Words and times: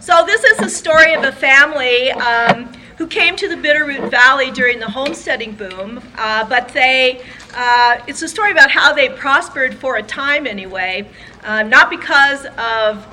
So 0.00 0.24
this 0.24 0.42
is 0.44 0.56
the 0.56 0.70
story 0.70 1.12
of 1.12 1.24
a 1.24 1.32
family 1.32 2.10
um, 2.12 2.72
who 2.96 3.06
came 3.06 3.36
to 3.36 3.46
the 3.46 3.54
Bitterroot 3.54 4.10
Valley 4.10 4.50
during 4.50 4.78
the 4.78 4.88
homesteading 4.88 5.56
boom, 5.56 6.02
uh, 6.16 6.48
but 6.48 6.68
they, 6.70 7.22
uh, 7.54 8.00
it's 8.06 8.22
a 8.22 8.28
story 8.28 8.50
about 8.50 8.70
how 8.70 8.94
they 8.94 9.10
prospered 9.10 9.74
for 9.74 9.96
a 9.96 10.02
time 10.02 10.46
anyway, 10.46 11.06
uh, 11.44 11.64
not 11.64 11.90
because 11.90 12.46
of 12.56 13.06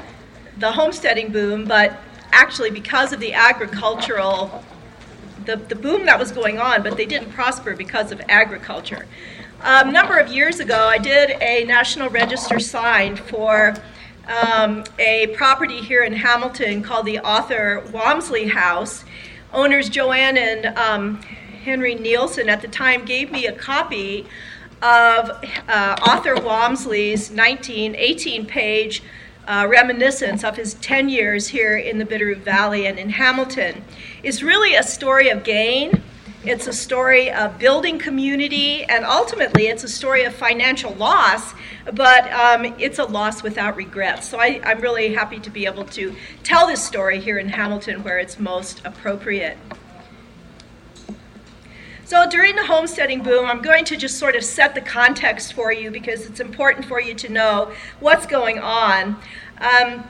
the 0.59 0.71
homesteading 0.71 1.33
boom, 1.33 1.65
but 1.65 1.99
actually 2.31 2.71
because 2.71 3.11
of 3.11 3.19
the 3.19 3.33
agricultural, 3.33 4.63
the, 5.43 5.57
the 5.57 5.75
boom 5.75 6.05
that 6.05 6.17
was 6.17 6.31
going 6.31 6.57
on, 6.57 6.83
but 6.83 6.95
they 6.95 7.05
didn't 7.05 7.31
prosper 7.31 7.75
because 7.75 8.13
of 8.13 8.21
agriculture. 8.29 9.07
Um, 9.61 9.89
a 9.89 9.91
number 9.91 10.17
of 10.19 10.29
years 10.29 10.61
ago, 10.61 10.87
I 10.87 10.99
did 10.99 11.31
a 11.41 11.65
National 11.65 12.09
Register 12.09 12.61
sign 12.61 13.17
for 13.17 13.75
um, 14.27 14.83
a 14.99 15.27
property 15.27 15.81
here 15.81 16.03
in 16.03 16.13
Hamilton 16.13 16.83
called 16.83 17.05
the 17.05 17.19
Arthur 17.19 17.83
Walmsley 17.91 18.47
House. 18.47 19.05
Owners 19.53 19.89
Joanne 19.89 20.37
and 20.37 20.77
um, 20.77 21.21
Henry 21.63 21.95
Nielsen 21.95 22.49
at 22.49 22.61
the 22.61 22.67
time 22.67 23.05
gave 23.05 23.31
me 23.31 23.47
a 23.47 23.53
copy 23.53 24.25
of 24.81 25.31
uh, 25.67 25.95
Arthur 26.05 26.35
Walmsley's 26.35 27.29
1918 27.31 28.45
page 28.45 29.01
uh, 29.47 29.65
reminiscence 29.69 30.43
of 30.43 30.57
his 30.57 30.75
10 30.75 31.09
years 31.09 31.47
here 31.47 31.77
in 31.77 31.97
the 31.97 32.05
Bitterroot 32.05 32.39
Valley 32.39 32.85
and 32.85 32.99
in 32.99 33.09
Hamilton. 33.09 33.83
It's 34.23 34.43
really 34.43 34.75
a 34.75 34.83
story 34.83 35.29
of 35.29 35.43
gain. 35.43 36.03
It's 36.47 36.65
a 36.65 36.71
story 36.71 37.29
of 37.29 37.59
building 37.59 37.99
community, 37.99 38.85
and 38.85 39.03
ultimately, 39.03 39.67
it's 39.67 39.83
a 39.83 39.89
story 39.89 40.23
of 40.23 40.33
financial 40.33 40.93
loss, 40.93 41.53
but 41.93 42.31
um, 42.31 42.73
it's 42.79 42.99
a 42.99 43.03
loss 43.03 43.43
without 43.43 43.75
regret. 43.75 44.23
So 44.23 44.39
I, 44.39 44.61
I'm 44.63 44.79
really 44.79 45.13
happy 45.13 45.39
to 45.39 45.49
be 45.49 45.65
able 45.65 45.83
to 45.83 46.15
tell 46.43 46.65
this 46.65 46.81
story 46.81 47.19
here 47.19 47.37
in 47.37 47.49
Hamilton 47.49 48.01
where 48.01 48.17
it's 48.17 48.39
most 48.39 48.81
appropriate. 48.85 49.57
So 52.05 52.29
during 52.29 52.55
the 52.55 52.65
homesteading 52.65 53.23
boom, 53.23 53.45
I'm 53.47 53.61
going 53.61 53.83
to 53.83 53.97
just 53.97 54.17
sort 54.17 54.37
of 54.37 54.43
set 54.45 54.73
the 54.73 54.79
context 54.79 55.51
for 55.51 55.73
you 55.73 55.91
because 55.91 56.27
it's 56.27 56.39
important 56.39 56.85
for 56.85 57.01
you 57.01 57.13
to 57.15 57.27
know 57.27 57.73
what's 57.99 58.25
going 58.25 58.59
on. 58.59 59.17
Um, 59.57 60.05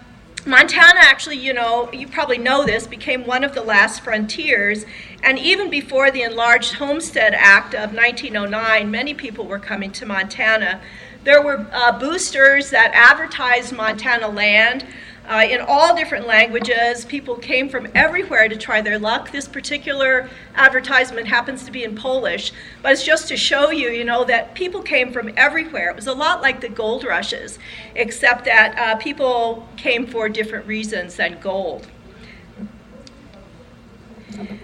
Montana 0.46 1.00
actually, 1.02 1.38
you 1.38 1.54
know, 1.54 1.92
you 1.92 2.08
probably 2.08 2.38
know 2.38 2.66
this, 2.66 2.88
became 2.88 3.26
one 3.26 3.44
of 3.44 3.54
the 3.54 3.62
last 3.62 4.02
frontiers. 4.02 4.86
And 5.24 5.38
even 5.38 5.70
before 5.70 6.10
the 6.10 6.22
Enlarged 6.22 6.76
Homestead 6.76 7.34
Act 7.34 7.74
of 7.74 7.94
1909, 7.94 8.90
many 8.90 9.14
people 9.14 9.46
were 9.46 9.60
coming 9.60 9.92
to 9.94 10.06
Montana. 10.06 10.82
There 11.24 11.42
were 11.42 11.68
uh, 11.74 12.00
boosters 12.00 12.70
that 12.70 12.92
advertised 12.94 13.76
Montana 13.76 14.30
land 14.30 14.86
uh, 15.28 15.46
in 15.50 15.60
all 15.62 15.96
different 15.96 16.26
languages. 16.26 17.06
People 17.06 17.36
came 17.36 17.68
from 17.70 17.88
everywhere 17.94 18.48
to 18.48 18.56
try 18.56 18.82
their 18.82 18.98
luck. 18.98 19.32
This 19.32 19.48
particular 19.48 20.30
advertisement 20.56 21.28
happens 21.28 21.64
to 21.66 21.72
be 21.72 21.84
in 21.84 21.96
Polish, 21.96 22.54
but 22.82 22.94
it's 22.94 23.04
just 23.04 23.28
to 23.28 23.38
show 23.38 23.70
you, 23.70 23.90
you 23.90 24.06
know, 24.06 24.24
that 24.24 24.56
people 24.56 24.82
came 24.82 25.12
from 25.12 25.32
everywhere. 25.36 25.90
It 25.90 25.96
was 25.96 26.08
a 26.08 26.14
lot 26.14 26.42
like 26.42 26.62
the 26.62 26.70
gold 26.70 27.04
rushes, 27.04 27.60
except 27.96 28.46
that 28.46 28.78
uh, 28.78 28.96
people 28.98 29.68
came 29.76 30.08
for 30.08 30.30
different 30.30 30.66
reasons 30.66 31.18
than 31.18 31.40
gold. 31.40 31.88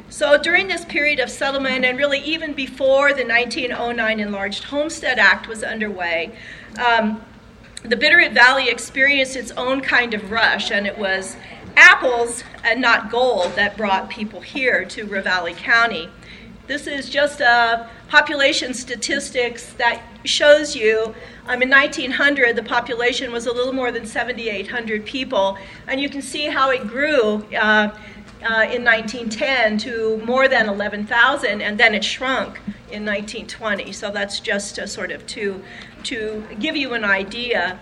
So 0.09 0.37
during 0.37 0.67
this 0.67 0.85
period 0.85 1.19
of 1.19 1.29
settlement, 1.29 1.83
and 1.83 1.97
really 1.97 2.19
even 2.19 2.53
before 2.53 3.13
the 3.13 3.25
1909 3.25 4.19
Enlarged 4.19 4.65
Homestead 4.65 5.17
Act 5.17 5.47
was 5.47 5.63
underway, 5.63 6.37
um, 6.77 7.19
the 7.83 7.97
Bitterroot 7.97 8.33
Valley 8.33 8.69
experienced 8.69 9.35
its 9.35 9.51
own 9.51 9.81
kind 9.81 10.13
of 10.13 10.31
rush, 10.31 10.71
and 10.71 10.87
it 10.87 10.97
was 10.97 11.35
apples 11.75 12.43
and 12.63 12.81
not 12.81 13.11
gold 13.11 13.53
that 13.55 13.75
brought 13.75 14.09
people 14.09 14.39
here 14.39 14.85
to 14.85 15.05
Ravalli 15.05 15.55
County. 15.55 16.09
This 16.65 16.87
is 16.87 17.09
just 17.09 17.41
a 17.41 17.89
population 18.07 18.73
statistics 18.73 19.73
that 19.73 20.01
shows 20.23 20.77
you 20.77 21.13
um, 21.47 21.61
in 21.61 21.69
1900 21.69 22.55
the 22.55 22.63
population 22.63 23.33
was 23.33 23.47
a 23.47 23.51
little 23.51 23.73
more 23.73 23.91
than 23.91 24.05
7,800 24.05 25.05
people, 25.05 25.57
and 25.87 25.99
you 25.99 26.07
can 26.07 26.21
see 26.21 26.45
how 26.45 26.69
it 26.69 26.87
grew. 26.87 27.45
Uh, 27.55 27.93
uh, 28.43 28.67
in 28.69 28.83
1910 28.83 29.77
to 29.77 30.17
more 30.25 30.49
than 30.49 30.67
11,000, 30.67 31.61
and 31.61 31.79
then 31.79 31.95
it 31.95 32.03
shrunk 32.03 32.59
in 32.91 33.05
1920. 33.05 33.93
So 33.93 34.11
that's 34.11 34.41
just 34.41 34.75
sort 34.89 35.11
of 35.11 35.25
to 35.27 35.63
to 36.05 36.47
give 36.59 36.75
you 36.75 36.93
an 36.93 37.03
idea. 37.03 37.79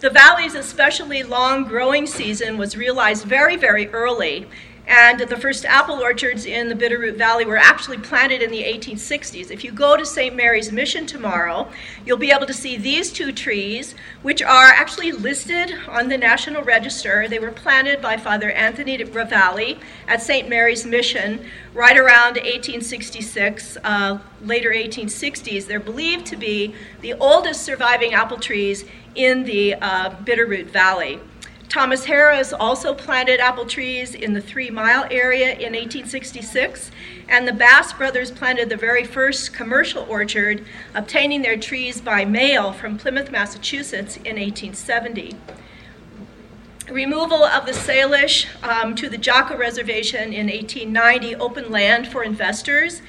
The 0.00 0.10
valley's 0.10 0.54
especially 0.54 1.22
long 1.22 1.64
growing 1.64 2.06
season 2.06 2.56
was 2.56 2.76
realized 2.76 3.24
very, 3.24 3.56
very 3.56 3.88
early. 3.88 4.48
And 4.90 5.20
the 5.20 5.36
first 5.36 5.64
apple 5.64 6.00
orchards 6.00 6.44
in 6.46 6.68
the 6.68 6.74
Bitterroot 6.74 7.16
Valley 7.16 7.44
were 7.44 7.56
actually 7.56 7.98
planted 7.98 8.42
in 8.42 8.50
the 8.50 8.64
1860s. 8.64 9.52
If 9.52 9.62
you 9.62 9.70
go 9.70 9.96
to 9.96 10.04
St. 10.04 10.34
Mary's 10.34 10.72
Mission 10.72 11.06
tomorrow, 11.06 11.70
you'll 12.04 12.16
be 12.16 12.32
able 12.32 12.46
to 12.46 12.52
see 12.52 12.76
these 12.76 13.12
two 13.12 13.30
trees, 13.30 13.94
which 14.22 14.42
are 14.42 14.66
actually 14.66 15.12
listed 15.12 15.74
on 15.88 16.08
the 16.08 16.18
National 16.18 16.64
Register. 16.64 17.28
They 17.28 17.38
were 17.38 17.52
planted 17.52 18.02
by 18.02 18.16
Father 18.16 18.50
Anthony 18.50 18.98
Ravalli 18.98 19.78
at 20.08 20.22
St. 20.22 20.48
Mary's 20.48 20.84
Mission 20.84 21.46
right 21.72 21.96
around 21.96 22.34
1866, 22.34 23.78
uh, 23.84 24.18
later 24.42 24.70
1860s. 24.70 25.68
They're 25.68 25.78
believed 25.78 26.26
to 26.26 26.36
be 26.36 26.74
the 27.00 27.14
oldest 27.14 27.62
surviving 27.62 28.12
apple 28.12 28.38
trees 28.38 28.84
in 29.14 29.44
the 29.44 29.74
uh, 29.74 30.10
Bitterroot 30.24 30.66
Valley. 30.66 31.20
Thomas 31.70 32.04
Harris 32.06 32.52
also 32.52 32.92
planted 32.92 33.38
apple 33.38 33.64
trees 33.64 34.16
in 34.16 34.32
the 34.32 34.40
Three 34.40 34.70
Mile 34.70 35.06
area 35.08 35.52
in 35.52 35.72
1866, 35.72 36.90
and 37.28 37.46
the 37.46 37.52
Bass 37.52 37.92
brothers 37.92 38.32
planted 38.32 38.68
the 38.68 38.76
very 38.76 39.04
first 39.04 39.54
commercial 39.54 40.02
orchard, 40.08 40.64
obtaining 40.94 41.42
their 41.42 41.56
trees 41.56 42.00
by 42.00 42.24
mail 42.24 42.72
from 42.72 42.98
Plymouth, 42.98 43.30
Massachusetts 43.30 44.16
in 44.16 44.34
1870. 44.34 45.36
Removal 46.90 47.44
of 47.44 47.66
the 47.66 47.72
Salish 47.72 48.46
um, 48.64 48.96
to 48.96 49.08
the 49.08 49.16
Jocko 49.16 49.56
Reservation 49.56 50.32
in 50.32 50.48
1890 50.48 51.36
opened 51.36 51.70
land 51.70 52.08
for 52.08 52.24
investors 52.24 53.00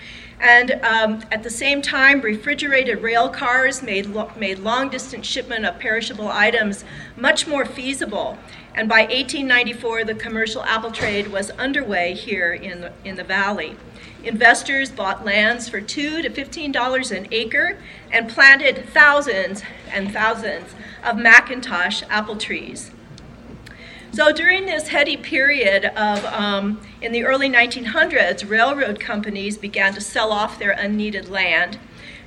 and 0.42 0.72
um, 0.84 1.24
at 1.32 1.44
the 1.44 1.50
same 1.52 1.84
time, 1.84 2.20
refrigerated 2.22 3.04
rail 3.04 3.30
cars 3.30 3.84
made, 3.84 4.08
lo- 4.08 4.32
made 4.36 4.58
long 4.58 4.90
distance 4.90 5.28
shipment 5.28 5.66
of 5.66 5.78
perishable 5.80 6.30
items 6.30 6.84
much 7.16 7.48
more 7.48 7.64
feasible. 7.64 8.40
And 8.74 8.90
by 8.90 9.02
1894, 9.02 10.06
the 10.06 10.16
commercial 10.16 10.64
apple 10.64 10.92
trade 10.92 11.28
was 11.28 11.52
underway 11.52 12.16
here 12.16 12.54
in 12.54 12.82
the, 12.82 12.94
in 13.06 13.18
the 13.18 13.24
valley. 13.24 13.76
Investors 14.24 14.90
bought 14.90 15.24
lands 15.24 15.70
for 15.70 15.80
two 15.80 16.22
to 16.22 16.30
fifteen 16.30 16.72
dollars 16.72 17.12
an 17.12 17.28
acre 17.32 17.78
and 18.12 18.30
planted 18.30 18.88
thousands 18.90 19.64
and 19.92 20.12
thousands 20.12 20.74
of 21.04 21.18
McIntosh 21.18 22.04
apple 22.10 22.36
trees. 22.38 22.92
So 24.14 24.34
during 24.34 24.66
this 24.66 24.90
heady 24.90 25.16
period 25.16 25.86
of, 25.86 26.26
um, 26.26 26.82
in 27.02 27.14
the 27.14 27.24
early 27.24 27.50
1900s, 27.50 28.48
railroad 28.48 29.00
companies 29.00 29.58
began 29.58 29.94
to 29.94 30.02
sell 30.02 30.34
off 30.34 30.60
their 30.60 30.72
unneeded 30.72 31.30
land. 31.30 31.80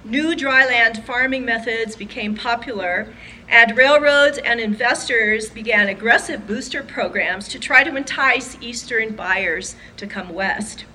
New 0.02 0.34
dryland 0.34 1.04
farming 1.04 1.44
methods 1.44 1.94
became 1.94 2.34
popular, 2.34 3.12
and 3.50 3.76
railroads 3.76 4.38
and 4.38 4.60
investors 4.60 5.50
began 5.50 5.88
aggressive 5.88 6.46
booster 6.46 6.82
programs 6.82 7.48
to 7.48 7.58
try 7.58 7.84
to 7.84 7.94
entice 7.94 8.56
eastern 8.62 9.14
buyers 9.14 9.76
to 9.98 10.06
come 10.06 10.30
west. 10.30 10.86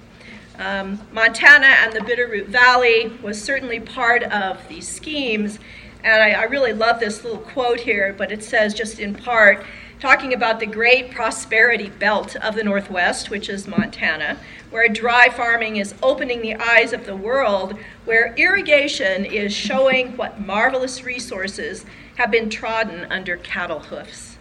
Um, 0.57 0.99
Montana 1.11 1.67
and 1.67 1.93
the 1.93 1.99
Bitterroot 1.99 2.47
Valley 2.47 3.13
was 3.21 3.39
certainly 3.39 3.79
part 3.79 4.23
of 4.23 4.67
these 4.67 4.87
schemes, 4.87 5.59
and 6.03 6.23
I, 6.23 6.31
I 6.31 6.43
really 6.45 6.73
love 6.73 6.99
this 6.99 7.23
little 7.23 7.39
quote 7.39 7.81
here, 7.81 8.15
but 8.17 8.31
it 8.31 8.43
says 8.43 8.73
just 8.73 8.99
in 8.99 9.13
part, 9.13 9.63
talking 9.99 10.33
about 10.33 10.59
the 10.59 10.65
great 10.65 11.11
prosperity 11.11 11.89
belt 11.89 12.35
of 12.37 12.55
the 12.55 12.63
Northwest, 12.63 13.29
which 13.29 13.49
is 13.49 13.67
Montana, 13.67 14.37
where 14.69 14.87
dry 14.87 15.29
farming 15.29 15.75
is 15.75 15.93
opening 16.01 16.41
the 16.41 16.55
eyes 16.55 16.93
of 16.93 17.05
the 17.05 17.15
world, 17.15 17.77
where 18.05 18.33
irrigation 18.35 19.25
is 19.25 19.53
showing 19.53 20.15
what 20.15 20.39
marvelous 20.39 21.03
resources 21.03 21.85
have 22.15 22.31
been 22.31 22.49
trodden 22.49 23.11
under 23.11 23.37
cattle 23.37 23.79
hoofs. 23.79 24.37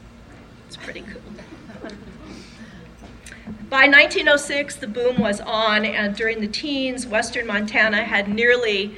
It's 0.67 0.77
pretty 0.77 1.03
cool. 1.03 1.23
By 3.69 3.87
1906, 3.87 4.77
the 4.77 4.87
boom 4.87 5.19
was 5.19 5.41
on, 5.41 5.85
and 5.85 6.17
during 6.17 6.41
the 6.41 6.49
teens, 6.49 7.07
western 7.07 7.47
Montana 7.47 8.05
had 8.05 8.29
nearly 8.29 8.97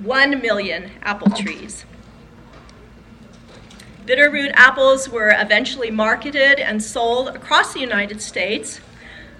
1 0.00 0.40
million 0.40 0.92
apple 1.02 1.30
trees. 1.30 1.84
Bitterroot 4.06 4.52
apples 4.54 5.08
were 5.08 5.34
eventually 5.38 5.90
marketed 5.90 6.58
and 6.58 6.82
sold 6.82 7.28
across 7.28 7.72
the 7.72 7.80
United 7.80 8.20
States. 8.20 8.80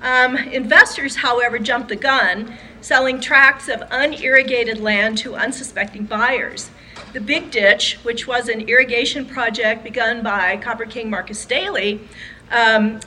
Um, 0.01 0.37
investors, 0.37 1.17
however, 1.17 1.59
jumped 1.59 1.89
the 1.89 1.97
gun, 1.97 2.57
selling 2.81 3.21
tracts 3.21 3.69
of 3.69 3.83
unirrigated 3.91 4.81
land 4.81 5.19
to 5.19 5.35
unsuspecting 5.35 6.05
buyers. 6.05 6.71
The 7.13 7.21
Big 7.21 7.51
Ditch, 7.51 7.99
which 8.03 8.27
was 8.27 8.49
an 8.49 8.63
irrigation 8.63 9.27
project 9.27 9.83
begun 9.83 10.23
by 10.23 10.57
Copper 10.57 10.87
King 10.87 11.11
Marcus 11.11 11.45
Daly, 11.45 12.09
um, 12.51 13.01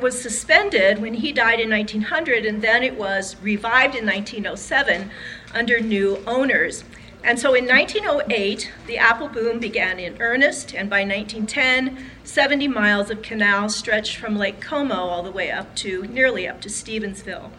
was 0.00 0.20
suspended 0.20 1.00
when 1.00 1.14
he 1.14 1.32
died 1.32 1.60
in 1.60 1.70
1900, 1.70 2.44
and 2.44 2.60
then 2.60 2.82
it 2.82 2.96
was 2.96 3.36
revived 3.40 3.94
in 3.94 4.04
1907 4.04 5.10
under 5.54 5.80
new 5.80 6.22
owners. 6.26 6.84
And 7.24 7.38
so 7.38 7.54
in 7.54 7.66
1908, 7.66 8.72
the 8.86 8.98
apple 8.98 9.28
boom 9.28 9.60
began 9.60 10.00
in 10.00 10.20
earnest, 10.20 10.74
and 10.74 10.90
by 10.90 11.04
1910, 11.04 12.04
70 12.24 12.66
miles 12.66 13.10
of 13.10 13.22
canal 13.22 13.68
stretched 13.68 14.16
from 14.16 14.36
Lake 14.36 14.60
Como 14.60 14.94
all 14.94 15.22
the 15.22 15.30
way 15.30 15.50
up 15.50 15.76
to 15.76 16.02
nearly 16.08 16.48
up 16.48 16.60
to 16.62 16.68
Stevensville. 16.68 17.52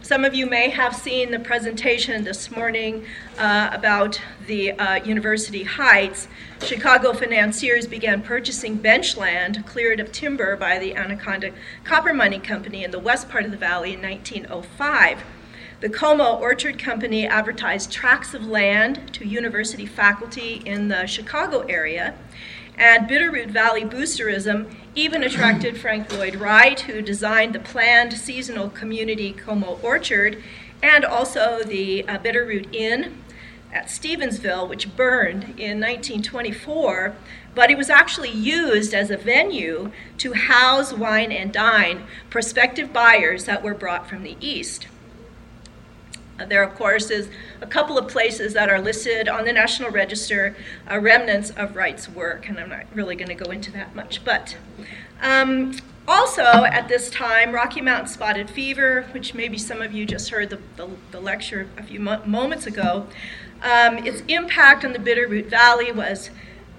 Some 0.00 0.24
of 0.24 0.34
you 0.34 0.46
may 0.46 0.68
have 0.68 0.94
seen 0.94 1.30
the 1.30 1.38
presentation 1.38 2.24
this 2.24 2.50
morning 2.50 3.06
uh, 3.38 3.70
about 3.72 4.20
the 4.46 4.72
uh, 4.72 5.02
University 5.02 5.62
Heights. 5.62 6.28
Chicago 6.62 7.14
financiers 7.14 7.86
began 7.86 8.22
purchasing 8.22 8.76
bench 8.76 9.16
land 9.16 9.64
cleared 9.66 10.00
of 10.00 10.12
timber 10.12 10.56
by 10.56 10.78
the 10.78 10.94
Anaconda 10.94 11.52
Copper 11.84 12.12
Mining 12.12 12.42
Company 12.42 12.84
in 12.84 12.90
the 12.90 12.98
west 12.98 13.30
part 13.30 13.46
of 13.46 13.50
the 13.50 13.56
valley 13.56 13.94
in 13.94 14.02
1905. 14.02 15.24
The 15.84 15.90
Como 15.90 16.38
Orchard 16.38 16.78
Company 16.78 17.26
advertised 17.26 17.92
tracts 17.92 18.32
of 18.32 18.46
land 18.46 19.12
to 19.12 19.28
university 19.28 19.84
faculty 19.84 20.62
in 20.64 20.88
the 20.88 21.04
Chicago 21.04 21.60
area, 21.68 22.14
and 22.78 23.06
Bitterroot 23.06 23.50
Valley 23.50 23.82
boosterism 23.82 24.74
even 24.94 25.22
attracted 25.22 25.76
Frank 25.76 26.10
Lloyd 26.10 26.36
Wright, 26.36 26.80
who 26.80 27.02
designed 27.02 27.54
the 27.54 27.58
planned 27.58 28.14
seasonal 28.14 28.70
community 28.70 29.34
Como 29.34 29.78
Orchard, 29.82 30.42
and 30.82 31.04
also 31.04 31.62
the 31.62 32.08
uh, 32.08 32.16
Bitterroot 32.16 32.74
Inn 32.74 33.22
at 33.70 33.88
Stevensville, 33.88 34.66
which 34.66 34.96
burned 34.96 35.42
in 35.60 35.80
1924, 35.80 37.14
but 37.54 37.70
it 37.70 37.76
was 37.76 37.90
actually 37.90 38.30
used 38.30 38.94
as 38.94 39.10
a 39.10 39.18
venue 39.18 39.92
to 40.16 40.32
house, 40.32 40.94
wine, 40.94 41.30
and 41.30 41.52
dine 41.52 42.04
prospective 42.30 42.90
buyers 42.90 43.44
that 43.44 43.62
were 43.62 43.74
brought 43.74 44.08
from 44.08 44.22
the 44.22 44.38
east. 44.40 44.86
There, 46.38 46.62
of 46.62 46.74
course, 46.74 47.10
is 47.10 47.28
a 47.60 47.66
couple 47.66 47.96
of 47.96 48.08
places 48.08 48.54
that 48.54 48.68
are 48.68 48.80
listed 48.80 49.28
on 49.28 49.44
the 49.44 49.52
National 49.52 49.90
Register, 49.90 50.56
uh, 50.90 50.98
remnants 50.98 51.50
of 51.50 51.76
Wright's 51.76 52.08
work, 52.08 52.48
and 52.48 52.58
I'm 52.58 52.70
not 52.70 52.86
really 52.92 53.14
going 53.14 53.28
to 53.28 53.34
go 53.34 53.50
into 53.50 53.70
that 53.72 53.94
much. 53.94 54.24
But 54.24 54.56
um, 55.22 55.76
also, 56.08 56.42
at 56.42 56.88
this 56.88 57.08
time, 57.08 57.52
Rocky 57.52 57.80
Mountain 57.80 58.08
spotted 58.08 58.50
fever, 58.50 59.06
which 59.12 59.32
maybe 59.34 59.58
some 59.58 59.80
of 59.80 59.92
you 59.92 60.04
just 60.04 60.30
heard 60.30 60.50
the, 60.50 60.58
the, 60.76 60.88
the 61.12 61.20
lecture 61.20 61.68
a 61.78 61.82
few 61.82 62.00
mo- 62.00 62.24
moments 62.26 62.66
ago, 62.66 63.06
um, 63.62 63.98
its 63.98 64.22
impact 64.28 64.84
on 64.84 64.92
the 64.92 64.98
Bitterroot 64.98 65.46
Valley 65.46 65.92
was 65.92 66.30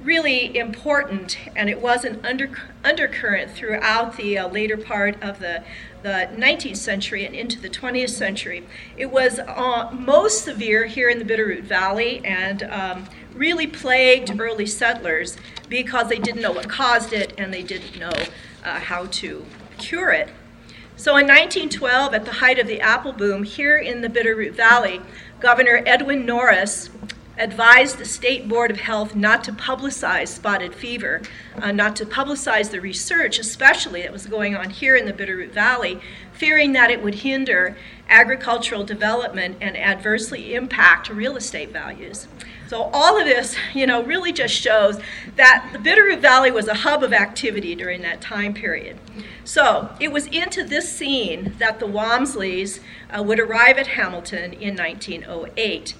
really 0.05 0.55
important, 0.55 1.37
and 1.55 1.69
it 1.69 1.81
was 1.81 2.05
an 2.05 2.23
under, 2.23 2.49
undercurrent 2.83 3.51
throughout 3.51 4.15
the 4.15 4.37
uh, 4.37 4.47
later 4.47 4.77
part 4.77 5.21
of 5.21 5.39
the, 5.39 5.63
the 6.03 6.29
19th 6.35 6.77
century 6.77 7.25
and 7.25 7.35
into 7.35 7.59
the 7.59 7.69
20th 7.69 8.11
century. 8.11 8.65
It 8.95 9.07
was 9.07 9.39
uh, 9.39 9.89
most 9.91 10.43
severe 10.43 10.85
here 10.85 11.09
in 11.09 11.19
the 11.19 11.25
Bitterroot 11.25 11.63
Valley 11.63 12.23
and 12.23 12.63
um, 12.63 13.05
really 13.33 13.67
plagued 13.67 14.39
early 14.39 14.67
settlers 14.67 15.37
because 15.67 16.07
they 16.07 16.19
didn't 16.19 16.41
know 16.41 16.51
what 16.51 16.69
caused 16.69 17.11
it 17.11 17.33
and 17.37 17.53
they 17.53 17.63
didn't 17.63 17.99
know 17.99 18.13
uh, 18.63 18.79
how 18.79 19.07
to 19.07 19.45
cure 19.77 20.11
it. 20.11 20.29
So 20.97 21.17
in 21.17 21.27
1912, 21.27 22.13
at 22.13 22.23
the 22.23 22.31
height 22.31 22.57
of 22.57 22.67
the 22.67 22.79
apple 22.79 23.11
boom 23.11 23.43
here 23.43 23.77
in 23.77 23.99
the 23.99 24.07
Bitterroot 24.07 24.53
Valley, 24.53 25.01
Governor 25.41 25.83
Edwin 25.85 26.25
Norris 26.25 26.89
advised 27.37 27.97
the 27.97 28.05
State 28.05 28.47
Board 28.47 28.71
of 28.71 28.79
Health 28.79 29.15
not 29.15 29.43
to 29.45 29.51
publicize 29.51 30.29
spotted 30.29 30.73
fever, 30.73 31.21
uh, 31.57 31.71
not 31.71 31.95
to 31.97 32.05
publicize 32.05 32.71
the 32.71 32.81
research, 32.81 33.39
especially 33.39 34.01
that 34.01 34.11
was 34.11 34.25
going 34.25 34.55
on 34.55 34.69
here 34.69 34.95
in 34.95 35.05
the 35.05 35.13
Bitterroot 35.13 35.51
Valley, 35.51 35.99
fearing 36.31 36.73
that 36.73 36.91
it 36.91 37.03
would 37.03 37.15
hinder 37.15 37.77
agricultural 38.09 38.83
development 38.83 39.57
and 39.61 39.75
adversely 39.77 40.53
impact 40.53 41.09
real 41.09 41.35
estate 41.35 41.71
values. 41.71 42.27
So 42.67 42.89
all 42.93 43.19
of 43.19 43.25
this, 43.25 43.55
you 43.73 43.85
know, 43.85 44.03
really 44.03 44.31
just 44.31 44.53
shows 44.53 44.99
that 45.35 45.69
the 45.71 45.77
Bitterroot 45.77 46.19
Valley 46.19 46.51
was 46.51 46.67
a 46.67 46.73
hub 46.73 47.03
of 47.03 47.13
activity 47.13 47.75
during 47.75 48.01
that 48.01 48.21
time 48.21 48.53
period. 48.53 48.97
So 49.43 49.95
it 49.99 50.11
was 50.11 50.25
into 50.27 50.63
this 50.63 50.91
scene 50.91 51.55
that 51.59 51.79
the 51.79 51.85
Walmsleys 51.85 52.79
uh, 53.15 53.21
would 53.21 53.39
arrive 53.39 53.77
at 53.77 53.87
Hamilton 53.87 54.53
in 54.53 54.75
1908. 54.75 55.93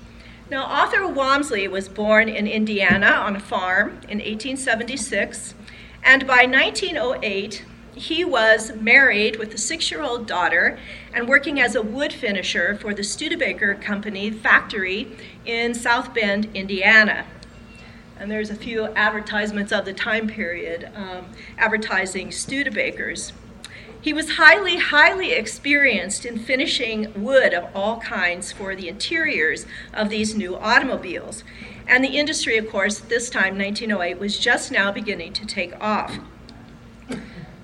Now, 0.50 0.66
Arthur 0.66 1.08
Walmsley 1.08 1.68
was 1.68 1.90
born 1.90 2.30
in 2.30 2.46
Indiana 2.46 3.08
on 3.08 3.36
a 3.36 3.40
farm 3.40 3.94
in 4.04 4.20
1876, 4.20 5.56
and 6.04 6.28
by 6.28 6.46
1908, 6.46 7.66
he 7.96 8.24
was 8.24 8.72
married 8.76 9.38
with 9.38 9.54
a 9.56 9.58
six 9.58 9.90
year 9.90 10.04
old 10.04 10.28
daughter 10.28 10.78
and 11.12 11.28
working 11.28 11.60
as 11.60 11.74
a 11.74 11.82
wood 11.82 12.14
finisher 12.14 12.76
for 12.76 12.94
the 12.94 13.04
Studebaker 13.04 13.74
Company 13.74 14.30
factory 14.30 15.08
in 15.46 15.74
South 15.74 16.14
Bend, 16.14 16.48
Indiana. 16.54 17.26
And 18.20 18.30
there's 18.30 18.52
a 18.52 18.56
few 18.56 18.86
advertisements 18.90 19.72
of 19.72 19.86
the 19.86 19.94
time 19.94 20.28
period 20.28 20.92
um, 20.96 21.26
advertising 21.58 22.30
Studebakers. 22.30 23.32
He 24.06 24.14
was 24.14 24.34
highly, 24.34 24.78
highly 24.78 25.32
experienced 25.32 26.26
in 26.26 26.38
finishing 26.38 27.12
wood 27.24 27.56
of 27.56 27.76
all 27.76 28.00
kinds 28.02 28.52
for 28.52 28.76
the 28.76 28.88
interiors 28.88 29.66
of 29.96 30.12
these 30.12 30.36
new 30.36 30.56
automobiles. 30.58 31.44
And 31.88 32.04
the 32.04 32.16
industry, 32.16 32.56
of 32.56 32.70
course, 32.70 33.00
this 33.00 33.32
time, 33.32 33.58
1908, 33.58 34.20
was 34.20 34.38
just 34.38 34.72
now 34.72 34.92
beginning 34.92 35.34
to 35.34 35.48
take 35.48 35.74
off. 35.82 36.20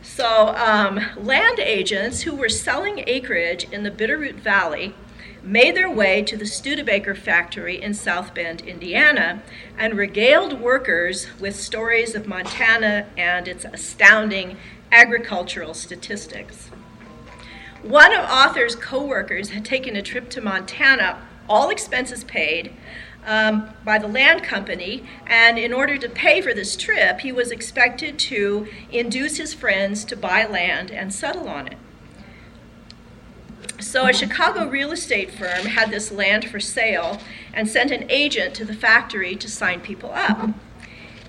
So, 0.02 0.56
um, 0.56 1.00
land 1.16 1.60
agents 1.60 2.22
who 2.22 2.34
were 2.34 2.50
selling 2.50 3.04
acreage 3.06 3.66
in 3.72 3.84
the 3.84 3.92
Bitterroot 3.92 4.40
Valley 4.40 4.96
made 5.44 5.76
their 5.76 5.92
way 5.92 6.24
to 6.24 6.36
the 6.36 6.48
Studebaker 6.48 7.14
factory 7.14 7.80
in 7.80 7.94
South 7.94 8.34
Bend, 8.34 8.62
Indiana, 8.62 9.44
and 9.78 9.96
regaled 9.96 10.60
workers 10.60 11.28
with 11.40 11.56
stories 11.56 12.16
of 12.16 12.28
Montana 12.28 13.06
and 13.16 13.48
its 13.48 13.64
astounding 13.66 14.58
agricultural 14.92 15.74
statistics. 15.74 16.70
One 17.82 18.14
of 18.14 18.26
Arthur's 18.26 18.76
co-workers 18.76 19.50
had 19.50 19.66
taken 19.66 19.96
a 19.96 20.02
trip 20.02 20.30
to 20.32 20.42
Montana, 20.42 21.22
all 21.50 21.70
expenses 21.70 22.24
paid, 22.24 22.74
um, 23.26 23.70
by 23.84 23.98
the 23.98 24.08
land 24.08 24.44
company, 24.44 25.04
and 25.28 25.58
in 25.58 25.74
order 25.74 25.98
to 25.98 26.10
pay 26.10 26.42
for 26.42 26.54
this 26.54 26.76
trip, 26.76 27.22
he 27.22 27.32
was 27.32 27.52
expected 27.52 28.18
to 28.20 28.68
induce 28.92 29.38
his 29.38 29.54
friends 29.54 30.04
to 30.06 30.16
buy 30.16 30.46
land 30.46 30.92
and 30.92 31.14
settle 31.14 31.48
on 31.48 31.68
it. 31.68 31.78
So, 33.80 34.08
a 34.08 34.14
Chicago 34.14 34.68
real 34.68 34.92
estate 34.92 35.32
firm 35.32 35.66
had 35.66 35.90
this 35.90 36.12
land 36.12 36.50
for 36.50 36.60
sale 36.60 37.20
and 37.54 37.68
sent 37.68 37.92
an 37.92 38.06
agent 38.10 38.54
to 38.56 38.66
the 38.66 38.76
factory 38.76 39.36
to 39.36 39.50
sign 39.50 39.82
people 39.82 40.12
up 40.14 40.50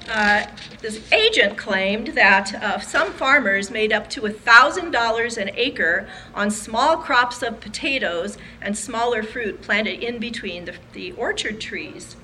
uh, 0.09 0.47
this 0.81 1.13
agent 1.13 1.57
claimed 1.57 2.09
that 2.09 2.55
uh, 2.55 2.81
some 2.81 3.13
farmers 3.13 3.71
made 3.71 3.93
up 3.93 4.11
to 4.11 4.23
$1,000 4.23 5.37
an 5.37 5.51
acre 5.55 6.09
on 6.35 6.51
small 6.51 6.97
crops 6.97 7.43
of 7.43 7.61
potatoes 7.61 8.39
and 8.61 8.77
smaller 8.77 9.23
fruit 9.23 9.63
planted 9.63 10.03
in 10.03 10.19
between 10.19 10.65
the, 10.65 10.75
the 10.93 11.13
orchard 11.13 11.61
trees. 11.61 12.17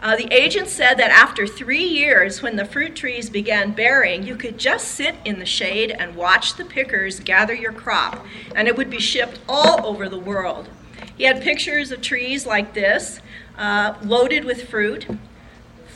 Uh, 0.00 0.14
the 0.14 0.32
agent 0.32 0.68
said 0.68 0.94
that 0.94 1.10
after 1.10 1.44
three 1.44 1.82
years, 1.82 2.40
when 2.40 2.54
the 2.54 2.64
fruit 2.64 2.94
trees 2.94 3.28
began 3.28 3.72
bearing, 3.72 4.22
you 4.22 4.36
could 4.36 4.56
just 4.56 4.88
sit 4.92 5.16
in 5.24 5.40
the 5.40 5.46
shade 5.46 5.90
and 5.90 6.14
watch 6.14 6.54
the 6.54 6.64
pickers 6.64 7.18
gather 7.18 7.54
your 7.54 7.72
crop, 7.72 8.24
and 8.54 8.68
it 8.68 8.76
would 8.76 8.90
be 8.90 9.00
shipped 9.00 9.40
all 9.48 9.84
over 9.84 10.08
the 10.08 10.18
world. 10.18 10.68
He 11.16 11.24
had 11.24 11.42
pictures 11.42 11.90
of 11.90 12.00
trees 12.00 12.46
like 12.46 12.74
this, 12.74 13.20
uh, 13.56 13.94
loaded 14.00 14.44
with 14.44 14.68
fruit, 14.68 15.08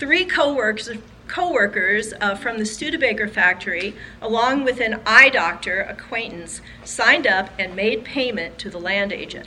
three 0.03 0.25
co-workers, 0.25 0.91
co-workers 1.29 2.13
uh, 2.21 2.35
from 2.35 2.59
the 2.59 2.67
Studebaker 2.67 3.29
factory, 3.29 3.95
along 4.21 4.65
with 4.65 4.81
an 4.81 5.01
eye 5.07 5.29
doctor 5.29 5.81
acquaintance, 5.83 6.61
signed 6.83 7.25
up 7.25 7.51
and 7.57 7.77
made 7.77 8.03
payment 8.03 8.59
to 8.59 8.69
the 8.69 8.81
land 8.81 9.13
agent. 9.13 9.47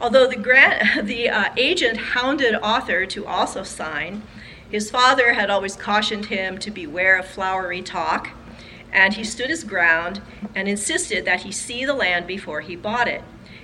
Although 0.00 0.26
the, 0.26 0.34
grant, 0.34 1.06
the 1.06 1.28
uh, 1.28 1.52
agent 1.56 1.98
hounded 1.98 2.56
Arthur 2.60 3.06
to 3.06 3.24
also 3.24 3.62
sign, 3.62 4.22
his 4.68 4.90
father 4.90 5.34
had 5.34 5.50
always 5.50 5.76
cautioned 5.76 6.26
him 6.26 6.58
to 6.58 6.72
beware 6.72 7.16
of 7.16 7.26
flowery 7.26 7.80
talk, 7.80 8.30
and 8.92 9.14
he 9.14 9.22
stood 9.22 9.50
his 9.50 9.62
ground 9.62 10.20
and 10.52 10.66
insisted 10.66 11.24
that 11.26 11.42
he 11.42 11.52
see 11.52 11.84
the 11.84 11.94
land 11.94 12.26
before 12.26 12.62
he 12.62 12.74
bought 12.74 13.06
it, 13.06 13.22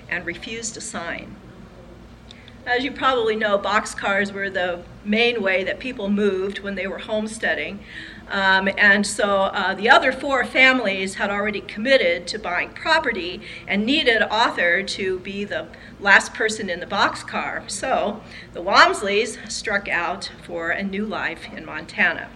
and 0.09 0.25
refused 0.25 0.73
to 0.75 0.79
sign. 0.79 1.35
As 2.67 2.83
you 2.83 2.91
probably 2.91 3.37
know, 3.37 3.57
boxcars 3.57 4.33
were 4.33 4.49
the 4.49 4.83
main 5.05 5.41
way 5.41 5.63
that 5.63 5.79
people 5.79 6.09
moved 6.09 6.59
when 6.59 6.75
they 6.75 6.85
were 6.85 6.97
homesteading. 6.97 7.79
Um, 8.27 8.67
and 8.77 9.07
so 9.07 9.43
uh, 9.43 9.73
the 9.73 9.89
other 9.89 10.11
four 10.11 10.43
families 10.43 11.13
had 11.15 11.29
already 11.29 11.61
committed 11.61 12.27
to 12.27 12.37
buying 12.37 12.71
property 12.71 13.41
and 13.69 13.85
needed 13.85 14.21
Arthur 14.21 14.83
to 14.83 15.19
be 15.19 15.45
the 15.45 15.67
last 16.01 16.33
person 16.33 16.69
in 16.69 16.81
the 16.81 16.85
boxcar. 16.85 17.71
So 17.71 18.21
the 18.51 18.61
Walmsleys 18.61 19.49
struck 19.49 19.87
out 19.87 20.29
for 20.43 20.71
a 20.71 20.83
new 20.83 21.05
life 21.05 21.47
in 21.55 21.65
Montana. 21.65 22.27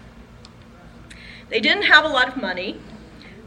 They 1.50 1.60
didn't 1.60 1.84
have 1.84 2.06
a 2.06 2.08
lot 2.08 2.30
of 2.30 2.38
money, 2.38 2.80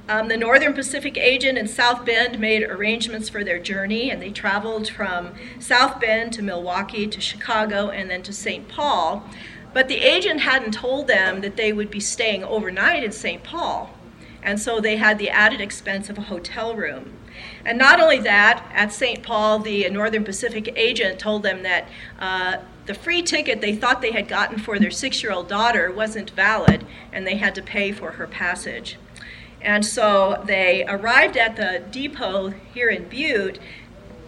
Um, 0.07 0.29
the 0.29 0.37
Northern 0.37 0.75
Pacific 0.75 1.17
agent 1.17 1.57
in 1.57 1.67
South 1.67 2.05
Bend 2.05 2.39
made 2.39 2.63
arrangements 2.63 3.31
for 3.31 3.43
their 3.43 3.59
journey, 3.59 4.11
and 4.11 4.21
they 4.21 4.31
traveled 4.31 4.87
from 4.91 5.33
South 5.59 5.99
Bend 5.99 6.35
to 6.35 6.43
Milwaukee 6.43 7.07
to 7.07 7.21
Chicago 7.23 7.89
and 7.89 8.11
then 8.11 8.23
to 8.25 8.33
St. 8.33 8.69
Paul. 8.69 9.25
But 9.73 9.89
the 9.89 10.03
agent 10.03 10.41
hadn't 10.41 10.73
told 10.73 11.07
them 11.07 11.41
that 11.41 11.57
they 11.57 11.73
would 11.73 11.91
be 11.91 12.01
staying 12.01 12.45
overnight 12.45 13.03
in 13.03 13.13
St. 13.13 13.43
Paul, 13.43 13.95
and 14.43 14.61
so 14.61 14.79
they 14.79 14.97
had 14.97 15.19
the 15.19 15.31
added 15.31 15.63
expense 15.63 16.11
of 16.11 16.19
a 16.19 16.23
hotel 16.23 16.77
room. 16.77 17.15
And 17.65 17.79
not 17.79 17.99
only 17.99 18.19
that, 18.19 18.71
at 18.75 18.93
St. 18.93 19.23
Paul, 19.23 19.61
the 19.61 19.89
Northern 19.89 20.23
Pacific 20.23 20.71
agent 20.77 21.19
told 21.19 21.43
them 21.43 21.63
that 21.63 21.89
uh, 22.19 22.59
the 22.85 22.95
free 22.95 23.23
ticket 23.23 23.63
they 23.63 23.75
thought 23.75 24.03
they 24.03 24.13
had 24.13 24.29
gotten 24.29 24.59
for 24.59 24.79
their 24.79 24.91
six 24.91 25.23
year 25.23 25.33
old 25.33 25.49
daughter 25.49 25.91
wasn't 25.91 26.29
valid, 26.33 26.85
and 27.11 27.27
they 27.27 27.37
had 27.37 27.55
to 27.55 27.63
pay 27.63 27.91
for 27.91 28.13
her 28.13 28.27
passage. 28.27 28.99
And 29.65 29.85
so 29.85 30.43
they 30.47 30.85
arrived 30.87 31.37
at 31.39 31.57
the 31.57 31.83
depot 31.91 32.51
here 32.73 32.91
in 32.91 33.09
Butte 33.09 33.59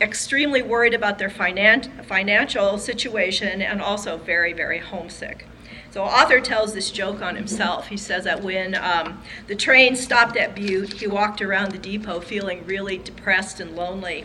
extremely 0.01 0.63
worried 0.63 0.95
about 0.95 1.19
their 1.19 1.29
finan- 1.29 2.05
financial 2.05 2.79
situation 2.79 3.63
and 3.63 3.81
also 3.81 4.17
very, 4.17 4.53
very 4.53 4.79
homesick. 4.79 5.47
So 5.91 6.03
Arthur 6.03 6.41
tells 6.41 6.75
this 6.75 6.91
joke 6.91 7.23
on 7.23 7.37
himself. 7.37 7.89
He 7.89 7.97
says 7.97 8.25
that 8.25 8.43
when 8.43 8.75
um, 8.75 9.23
the 9.47 9.55
train 9.55 9.97
stopped 9.97 10.37
at 10.37 10.55
Butte, 10.55 10.95
he 10.95 11.07
walked 11.07 11.41
around 11.41 11.73
the 11.73 11.79
depot 11.79 12.21
feeling 12.21 12.67
really 12.67 12.99
depressed 12.99 13.61
and 13.61 13.75
lonely. 13.75 14.25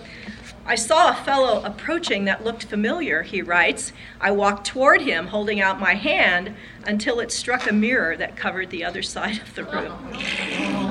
I 0.65 0.75
saw 0.75 1.09
a 1.09 1.15
fellow 1.15 1.63
approaching 1.63 2.25
that 2.25 2.43
looked 2.43 2.65
familiar, 2.65 3.23
he 3.23 3.41
writes. 3.41 3.93
I 4.19 4.31
walked 4.31 4.67
toward 4.67 5.01
him, 5.01 5.27
holding 5.27 5.59
out 5.59 5.79
my 5.79 5.95
hand, 5.95 6.55
until 6.85 7.19
it 7.19 7.31
struck 7.31 7.69
a 7.69 7.73
mirror 7.73 8.15
that 8.17 8.35
covered 8.35 8.69
the 8.69 8.83
other 8.83 9.01
side 9.01 9.41
of 9.41 9.55
the 9.55 9.63
room. 9.63 10.87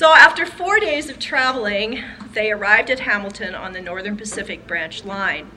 So, 0.00 0.14
after 0.14 0.46
four 0.46 0.80
days 0.80 1.10
of 1.10 1.18
traveling, 1.18 2.02
they 2.32 2.50
arrived 2.50 2.88
at 2.88 3.00
Hamilton 3.00 3.54
on 3.54 3.74
the 3.74 3.82
Northern 3.82 4.16
Pacific 4.16 4.66
Branch 4.66 5.04
Line. 5.04 5.50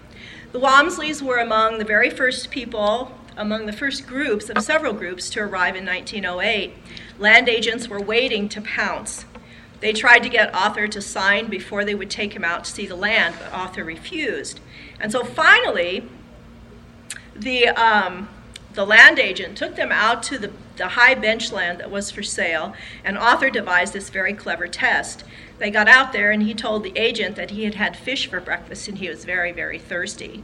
The 0.52 0.60
Walmsleys 0.60 1.22
were 1.22 1.38
among 1.38 1.78
the 1.78 1.86
very 1.86 2.10
first 2.10 2.52
people, 2.52 3.18
among 3.38 3.68
the 3.68 3.72
first 3.72 4.06
groups 4.06 4.50
of 4.50 4.62
several 4.62 4.92
groups 4.92 5.30
to 5.30 5.40
arrive 5.40 5.78
in 5.78 5.86
1908. 5.86 6.74
Land 7.20 7.48
agents 7.48 7.88
were 7.88 8.02
waiting 8.02 8.50
to 8.50 8.60
pounce. 8.60 9.24
They 9.80 9.94
tried 9.94 10.24
to 10.24 10.30
get 10.30 10.54
Arthur 10.54 10.90
to 10.90 11.02
sign 11.02 11.50
before 11.50 11.86
they 11.86 11.96
would 11.96 12.10
take 12.10 12.36
him 12.36 12.44
out 12.44 12.66
to 12.66 12.72
see 12.74 12.86
the 12.86 12.98
land, 12.98 13.36
but 13.40 13.54
Arthur 13.54 13.86
refused. 13.86 14.60
And 15.00 15.10
so 15.10 15.24
finally, 15.24 16.10
the, 17.34 17.70
um, 17.70 18.28
the 18.74 18.86
land 18.86 19.20
agent 19.20 19.58
took 19.58 19.78
them 19.78 19.94
out 19.94 20.22
to 20.24 20.38
the, 20.38 20.52
the 20.78 20.90
high 20.90 21.16
bench 21.16 21.52
land 21.52 21.80
that 21.80 21.92
was 21.92 22.12
for 22.12 22.24
sale, 22.24 22.74
and 23.04 23.18
Arthur 23.18 23.50
devised 23.50 23.94
this 23.94 24.10
very 24.10 24.34
clever 24.34 24.68
test. 24.68 25.24
They 25.60 25.72
got 25.72 25.88
out 25.88 26.14
there, 26.14 26.32
and 26.32 26.44
he 26.44 26.54
told 26.54 26.84
the 26.84 26.98
agent 26.98 27.36
that 27.36 27.52
he 27.52 27.64
had 27.64 27.76
had 27.76 27.96
fish 27.96 28.28
for 28.28 28.40
breakfast 28.40 28.88
and 28.88 28.98
he 28.98 29.10
was 29.10 29.26
very, 29.26 29.52
very 29.52 29.80
thirsty. 29.80 30.44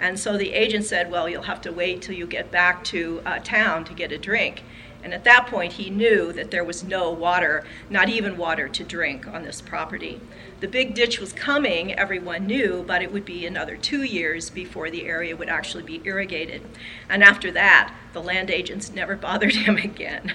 And 0.00 0.18
so 0.18 0.36
the 0.36 0.52
agent 0.52 0.84
said, 0.84 1.10
Well, 1.10 1.28
you'll 1.28 1.42
have 1.42 1.60
to 1.62 1.72
wait 1.72 2.02
till 2.02 2.14
you 2.14 2.26
get 2.26 2.50
back 2.50 2.84
to 2.84 3.20
uh, 3.26 3.40
town 3.40 3.84
to 3.84 3.94
get 3.94 4.12
a 4.12 4.18
drink. 4.18 4.62
And 5.02 5.14
at 5.14 5.24
that 5.24 5.46
point, 5.46 5.74
he 5.74 5.90
knew 5.90 6.32
that 6.32 6.50
there 6.50 6.64
was 6.64 6.82
no 6.82 7.10
water, 7.10 7.64
not 7.88 8.08
even 8.08 8.36
water 8.36 8.68
to 8.68 8.84
drink 8.84 9.26
on 9.26 9.44
this 9.44 9.60
property. 9.60 10.20
The 10.60 10.66
big 10.68 10.94
ditch 10.94 11.20
was 11.20 11.32
coming, 11.32 11.94
everyone 11.94 12.46
knew, 12.46 12.84
but 12.86 13.00
it 13.00 13.12
would 13.12 13.24
be 13.24 13.46
another 13.46 13.76
two 13.76 14.02
years 14.02 14.50
before 14.50 14.90
the 14.90 15.06
area 15.06 15.36
would 15.36 15.48
actually 15.48 15.84
be 15.84 16.02
irrigated. 16.04 16.62
And 17.08 17.22
after 17.22 17.52
that, 17.52 17.94
the 18.12 18.22
land 18.22 18.50
agents 18.50 18.90
never 18.90 19.14
bothered 19.28 19.54
him 19.54 19.76
again. 19.76 20.32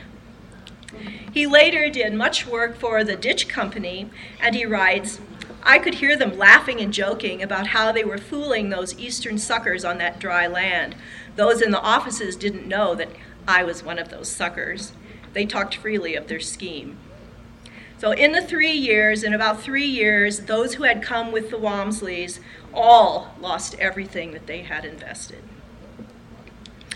He 1.34 1.48
later 1.48 1.90
did 1.90 2.14
much 2.14 2.48
work 2.48 2.78
for 2.78 3.04
the 3.04 3.16
ditch 3.16 3.48
company, 3.48 4.10
and 4.40 4.56
he 4.56 4.66
writes, 4.66 5.20
I 5.64 5.80
could 5.80 5.96
hear 5.96 6.16
them 6.18 6.38
laughing 6.38 6.80
and 6.80 6.94
joking 6.94 7.42
about 7.42 7.68
how 7.68 7.92
they 7.92 8.04
were 8.04 8.18
fooling 8.18 8.70
those 8.70 8.98
eastern 9.00 9.38
suckers 9.38 9.84
on 9.84 9.98
that 9.98 10.20
dry 10.20 10.46
land. 10.46 10.96
Those 11.36 11.62
in 11.62 11.72
the 11.72 11.82
offices 11.82 12.36
didn't 12.36 12.68
know 12.68 12.96
that 12.96 13.10
I 13.48 13.64
was 13.64 13.84
one 13.84 14.00
of 14.00 14.10
those 14.10 14.30
suckers. 14.30 14.94
They 15.34 15.46
talked 15.46 15.76
freely 15.76 16.16
of 16.16 16.28
their 16.28 16.40
scheme. 16.40 16.98
So, 17.98 18.12
in 18.12 18.34
the 18.34 18.42
three 18.42 18.74
years, 18.74 19.24
in 19.24 19.34
about 19.34 19.62
three 19.62 19.86
years, 19.86 20.42
those 20.42 20.74
who 20.74 20.84
had 20.84 21.02
come 21.02 21.32
with 21.32 21.50
the 21.50 21.58
Walmsleys 21.58 22.40
all 22.74 23.34
lost 23.40 23.76
everything 23.80 24.32
that 24.34 24.48
they 24.48 24.64
had 24.64 24.84
invested. 24.84 25.44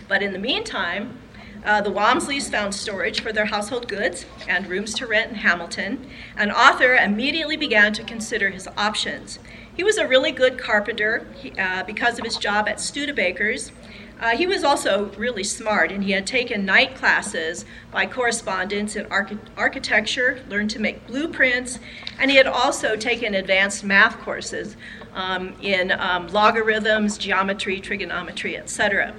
But 0.08 0.22
in 0.22 0.34
the 0.34 0.40
meantime, 0.40 1.20
uh, 1.66 1.82
the 1.82 1.92
Walmsleys 1.92 2.50
found 2.50 2.74
storage 2.74 3.22
for 3.22 3.34
their 3.34 3.46
household 3.46 3.88
goods 3.88 4.26
and 4.48 4.68
rooms 4.68 4.94
to 4.96 5.08
rent 5.08 5.32
in 5.32 5.36
Hamilton, 5.36 6.08
and 6.36 6.52
Arthur 6.52 6.96
immediately 6.96 7.58
began 7.58 7.94
to 7.94 8.04
consider 8.04 8.50
his 8.50 8.68
options. 8.78 9.40
He 9.76 9.84
was 9.84 9.98
a 9.98 10.08
really 10.08 10.32
good 10.32 10.58
carpenter 10.58 11.28
he, 11.36 11.52
uh, 11.52 11.84
because 11.84 12.18
of 12.20 12.26
his 12.26 12.38
job 12.38 12.68
at 12.68 12.78
Studebaker's. 12.78 13.72
Uh, 14.20 14.36
he 14.36 14.48
was 14.48 14.64
also 14.64 15.12
really 15.12 15.44
smart, 15.44 15.92
and 15.92 16.04
he 16.04 16.12
had 16.12 16.26
taken 16.26 16.66
night 16.66 16.96
classes 16.96 17.66
by 17.92 18.06
correspondence 18.06 18.96
in 18.96 19.06
archi- 19.08 19.38
architecture, 19.56 20.44
learned 20.50 20.72
to 20.72 20.80
make 20.80 21.06
blueprints, 21.06 21.78
and 22.18 22.32
he 22.32 22.38
had 22.38 22.48
also 22.48 22.96
taken 22.96 23.36
advanced 23.36 23.84
math 23.84 24.18
courses 24.20 24.76
um, 25.14 25.54
in 25.62 25.92
um, 25.92 26.28
logarithms, 26.30 27.18
geometry, 27.18 27.80
trigonometry, 27.80 28.58
etc. 28.58 29.14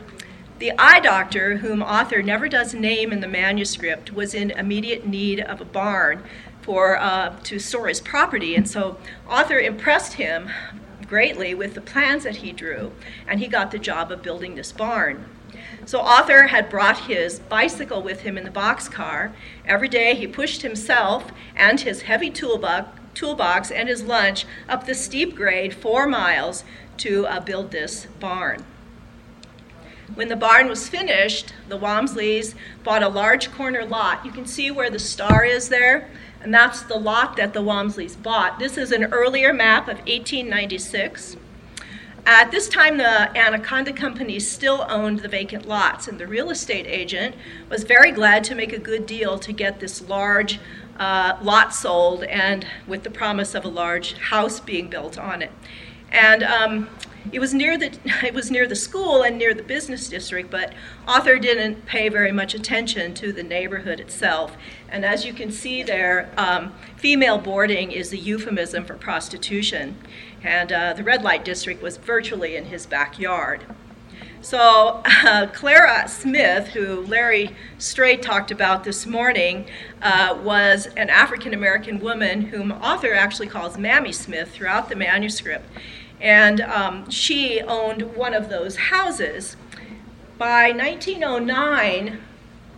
The 0.58 0.72
eye 0.76 0.98
doctor, 0.98 1.58
whom 1.58 1.80
Arthur 1.80 2.20
never 2.20 2.48
does 2.48 2.74
name 2.74 3.12
in 3.12 3.20
the 3.20 3.28
manuscript, 3.28 4.12
was 4.12 4.34
in 4.34 4.50
immediate 4.50 5.06
need 5.06 5.38
of 5.38 5.60
a 5.60 5.64
barn 5.64 6.24
for 6.62 6.98
uh, 6.98 7.38
to 7.44 7.60
store 7.60 7.86
his 7.86 8.00
property, 8.00 8.56
and 8.56 8.68
so 8.68 8.98
Arthur 9.28 9.60
impressed 9.60 10.14
him 10.14 10.50
greatly 11.08 11.54
with 11.54 11.74
the 11.74 11.80
plans 11.80 12.24
that 12.24 12.36
he 12.36 12.52
drew, 12.52 12.92
and 13.26 13.40
he 13.40 13.48
got 13.48 13.70
the 13.70 13.78
job 13.78 14.12
of 14.12 14.22
building 14.22 14.54
this 14.54 14.72
barn. 14.72 15.24
So 15.86 16.00
Arthur 16.00 16.48
had 16.48 16.68
brought 16.68 17.06
his 17.06 17.38
bicycle 17.38 18.02
with 18.02 18.20
him 18.20 18.36
in 18.36 18.44
the 18.44 18.50
boxcar. 18.50 19.32
Every 19.64 19.88
day 19.88 20.14
he 20.14 20.26
pushed 20.26 20.62
himself 20.62 21.32
and 21.56 21.80
his 21.80 22.02
heavy 22.02 22.30
toolbox, 22.30 23.00
toolbox 23.14 23.70
and 23.70 23.88
his 23.88 24.02
lunch 24.02 24.46
up 24.68 24.86
the 24.86 24.94
steep 24.94 25.34
grade 25.34 25.74
four 25.74 26.06
miles 26.06 26.62
to 26.98 27.26
uh, 27.26 27.40
build 27.40 27.70
this 27.70 28.06
barn. 28.20 28.64
When 30.14 30.28
the 30.28 30.36
barn 30.36 30.68
was 30.68 30.88
finished, 30.88 31.52
the 31.68 31.78
Walmsleys 31.78 32.54
bought 32.82 33.02
a 33.02 33.08
large 33.08 33.50
corner 33.52 33.84
lot. 33.84 34.24
You 34.24 34.32
can 34.32 34.46
see 34.46 34.70
where 34.70 34.90
the 34.90 34.98
star 34.98 35.44
is 35.44 35.68
there 35.68 36.10
and 36.40 36.52
that's 36.52 36.82
the 36.82 36.96
lot 36.96 37.36
that 37.36 37.52
the 37.52 37.62
Walmsleys 37.62 38.20
bought. 38.20 38.58
This 38.58 38.76
is 38.76 38.92
an 38.92 39.04
earlier 39.04 39.52
map 39.52 39.84
of 39.84 39.98
1896. 39.98 41.36
At 42.26 42.50
this 42.50 42.68
time, 42.68 42.98
the 42.98 43.36
Anaconda 43.36 43.92
Company 43.92 44.38
still 44.38 44.84
owned 44.88 45.20
the 45.20 45.28
vacant 45.28 45.66
lots, 45.66 46.06
and 46.08 46.18
the 46.18 46.26
real 46.26 46.50
estate 46.50 46.86
agent 46.86 47.34
was 47.70 47.84
very 47.84 48.12
glad 48.12 48.44
to 48.44 48.54
make 48.54 48.72
a 48.72 48.78
good 48.78 49.06
deal 49.06 49.38
to 49.38 49.52
get 49.52 49.80
this 49.80 50.06
large 50.08 50.60
uh, 50.98 51.38
lot 51.40 51.74
sold 51.74 52.24
and 52.24 52.66
with 52.86 53.02
the 53.02 53.10
promise 53.10 53.54
of 53.54 53.64
a 53.64 53.68
large 53.68 54.14
house 54.14 54.60
being 54.60 54.88
built 54.88 55.16
on 55.16 55.42
it. 55.42 55.52
And 56.10 56.42
um, 56.42 56.90
it 57.32 57.40
was 57.40 57.52
near 57.52 57.76
the 57.76 57.96
it 58.24 58.34
was 58.34 58.50
near 58.50 58.66
the 58.66 58.76
school 58.76 59.22
and 59.22 59.38
near 59.38 59.54
the 59.54 59.62
business 59.62 60.08
district, 60.08 60.50
but 60.50 60.72
Arthur 61.06 61.38
didn't 61.38 61.86
pay 61.86 62.08
very 62.08 62.32
much 62.32 62.54
attention 62.54 63.14
to 63.14 63.32
the 63.32 63.42
neighborhood 63.42 64.00
itself. 64.00 64.56
And 64.88 65.04
as 65.04 65.24
you 65.24 65.32
can 65.32 65.50
see 65.50 65.82
there, 65.82 66.30
um, 66.36 66.74
female 66.96 67.38
boarding 67.38 67.92
is 67.92 68.12
a 68.12 68.16
euphemism 68.16 68.84
for 68.84 68.94
prostitution, 68.94 69.96
and 70.42 70.72
uh, 70.72 70.92
the 70.94 71.04
red 71.04 71.22
light 71.22 71.44
district 71.44 71.82
was 71.82 71.96
virtually 71.96 72.56
in 72.56 72.66
his 72.66 72.86
backyard. 72.86 73.64
So, 74.40 75.02
uh, 75.04 75.48
Clara 75.52 76.08
Smith, 76.08 76.68
who 76.68 77.04
Larry 77.06 77.56
Strait 77.78 78.22
talked 78.22 78.52
about 78.52 78.84
this 78.84 79.04
morning, 79.04 79.66
uh, 80.00 80.38
was 80.42 80.86
an 80.96 81.10
African 81.10 81.52
American 81.54 81.98
woman 81.98 82.42
whom 82.42 82.70
Arthur 82.70 83.12
actually 83.12 83.48
calls 83.48 83.76
Mammy 83.76 84.12
Smith 84.12 84.52
throughout 84.52 84.88
the 84.88 84.96
manuscript 84.96 85.68
and 86.20 86.60
um, 86.60 87.10
she 87.10 87.60
owned 87.60 88.16
one 88.16 88.34
of 88.34 88.48
those 88.48 88.76
houses. 88.76 89.56
By 90.36 90.72
1909, 90.72 92.18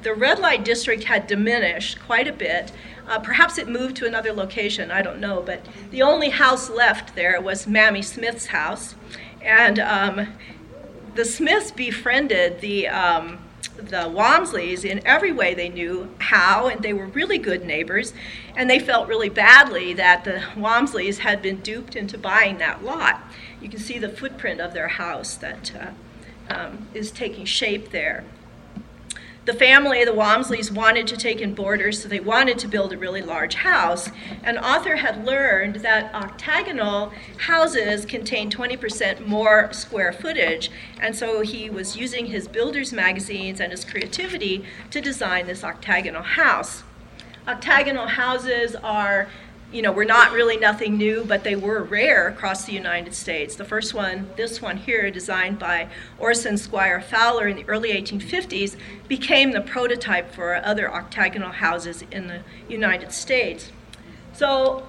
the 0.02 0.14
red 0.14 0.38
light 0.38 0.64
district 0.64 1.04
had 1.04 1.26
diminished 1.26 2.00
quite 2.00 2.26
a 2.26 2.32
bit. 2.32 2.72
Uh, 3.06 3.18
perhaps 3.18 3.58
it 3.58 3.68
moved 3.68 3.96
to 3.96 4.06
another 4.06 4.32
location, 4.32 4.90
I 4.90 5.02
don't 5.02 5.20
know, 5.20 5.42
but 5.42 5.66
the 5.90 6.02
only 6.02 6.30
house 6.30 6.70
left 6.70 7.14
there 7.14 7.40
was 7.40 7.66
Mammy 7.66 8.02
Smith's 8.02 8.46
house. 8.46 8.94
And 9.42 9.78
um, 9.78 10.28
the 11.14 11.24
Smiths 11.24 11.70
befriended 11.70 12.60
the 12.60 12.88
um, 12.88 13.38
the 13.88 14.08
Walmsleys 14.08 14.84
in 14.84 15.00
every 15.06 15.32
way 15.32 15.54
they 15.54 15.68
knew 15.68 16.10
how, 16.18 16.68
and 16.68 16.82
they 16.82 16.92
were 16.92 17.06
really 17.06 17.38
good 17.38 17.64
neighbors. 17.64 18.12
And 18.56 18.68
they 18.68 18.78
felt 18.78 19.08
really 19.08 19.28
badly 19.28 19.94
that 19.94 20.24
the 20.24 20.42
Walmsleys 20.54 21.18
had 21.18 21.40
been 21.40 21.60
duped 21.60 21.96
into 21.96 22.18
buying 22.18 22.58
that 22.58 22.84
lot. 22.84 23.22
You 23.60 23.68
can 23.68 23.78
see 23.78 23.98
the 23.98 24.08
footprint 24.08 24.60
of 24.60 24.74
their 24.74 24.88
house 24.88 25.36
that 25.36 25.72
uh, 25.74 26.52
um, 26.52 26.88
is 26.94 27.10
taking 27.10 27.44
shape 27.44 27.90
there. 27.90 28.24
The 29.46 29.54
family, 29.54 30.04
the 30.04 30.12
Walmsleys, 30.12 30.70
wanted 30.70 31.06
to 31.06 31.16
take 31.16 31.40
in 31.40 31.54
boarders, 31.54 32.02
so 32.02 32.08
they 32.08 32.20
wanted 32.20 32.58
to 32.58 32.68
build 32.68 32.92
a 32.92 32.98
really 32.98 33.22
large 33.22 33.54
house. 33.54 34.10
And 34.42 34.58
Arthur 34.58 34.96
had 34.96 35.24
learned 35.24 35.76
that 35.76 36.14
octagonal 36.14 37.12
houses 37.38 38.04
contain 38.04 38.50
20% 38.50 39.26
more 39.26 39.72
square 39.72 40.12
footage, 40.12 40.70
and 41.00 41.16
so 41.16 41.40
he 41.40 41.70
was 41.70 41.96
using 41.96 42.26
his 42.26 42.48
builder's 42.48 42.92
magazines 42.92 43.60
and 43.60 43.72
his 43.72 43.84
creativity 43.84 44.64
to 44.90 45.00
design 45.00 45.46
this 45.46 45.64
octagonal 45.64 46.22
house. 46.22 46.82
Octagonal 47.48 48.08
houses 48.08 48.76
are 48.76 49.28
you 49.72 49.82
know, 49.82 49.92
were 49.92 50.04
not 50.04 50.32
really 50.32 50.56
nothing 50.56 50.96
new, 50.96 51.24
but 51.24 51.44
they 51.44 51.54
were 51.54 51.82
rare 51.82 52.28
across 52.28 52.64
the 52.64 52.72
United 52.72 53.14
States. 53.14 53.54
The 53.54 53.64
first 53.64 53.94
one, 53.94 54.28
this 54.36 54.60
one 54.60 54.76
here, 54.76 55.10
designed 55.10 55.58
by 55.58 55.88
Orson 56.18 56.58
Squire 56.58 57.00
Fowler 57.00 57.46
in 57.46 57.56
the 57.56 57.68
early 57.68 57.90
1850s, 57.90 58.76
became 59.06 59.52
the 59.52 59.60
prototype 59.60 60.32
for 60.32 60.56
other 60.56 60.92
octagonal 60.92 61.52
houses 61.52 62.02
in 62.10 62.26
the 62.26 62.40
United 62.68 63.12
States. 63.12 63.70
So 64.32 64.86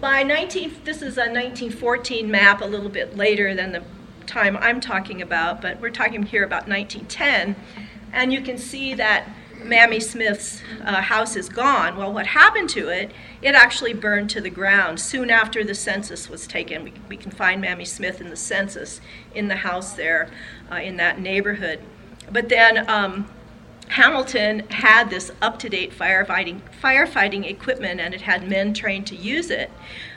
by 0.00 0.22
19, 0.22 0.76
this 0.84 0.98
is 0.98 1.16
a 1.16 1.28
1914 1.28 2.30
map, 2.30 2.60
a 2.62 2.66
little 2.66 2.88
bit 2.88 3.16
later 3.16 3.54
than 3.54 3.72
the 3.72 3.82
time 4.26 4.56
I'm 4.56 4.80
talking 4.80 5.20
about, 5.20 5.60
but 5.60 5.80
we're 5.80 5.90
talking 5.90 6.22
here 6.22 6.44
about 6.44 6.68
1910, 6.68 7.56
and 8.12 8.32
you 8.32 8.40
can 8.40 8.56
see 8.56 8.94
that 8.94 9.28
Mammy 9.64 10.00
Smith's 10.00 10.62
uh, 10.84 11.02
house 11.02 11.36
is 11.36 11.48
gone. 11.48 11.96
Well, 11.96 12.12
what 12.12 12.28
happened 12.28 12.68
to 12.70 12.88
it? 12.88 13.12
It 13.40 13.54
actually 13.54 13.94
burned 13.94 14.30
to 14.30 14.40
the 14.40 14.50
ground 14.50 15.00
soon 15.00 15.30
after 15.30 15.64
the 15.64 15.74
census 15.74 16.28
was 16.28 16.46
taken. 16.46 16.84
We, 16.84 16.92
we 17.08 17.16
can 17.16 17.30
find 17.30 17.60
Mammy 17.60 17.84
Smith 17.84 18.20
in 18.20 18.30
the 18.30 18.36
census 18.36 19.00
in 19.34 19.48
the 19.48 19.56
house 19.56 19.94
there 19.94 20.28
uh, 20.70 20.76
in 20.76 20.96
that 20.96 21.20
neighborhood. 21.20 21.80
But 22.30 22.48
then 22.48 22.88
um, 22.88 23.28
Hamilton 23.88 24.60
had 24.70 25.10
this 25.10 25.30
up 25.42 25.58
to 25.60 25.68
date 25.68 25.92
firefighting, 25.92 26.60
firefighting 26.82 27.48
equipment 27.48 28.00
and 28.00 28.14
it 28.14 28.22
had 28.22 28.48
men 28.48 28.72
trained 28.72 29.06
to 29.08 29.16
use 29.16 29.50
it. 29.50 29.70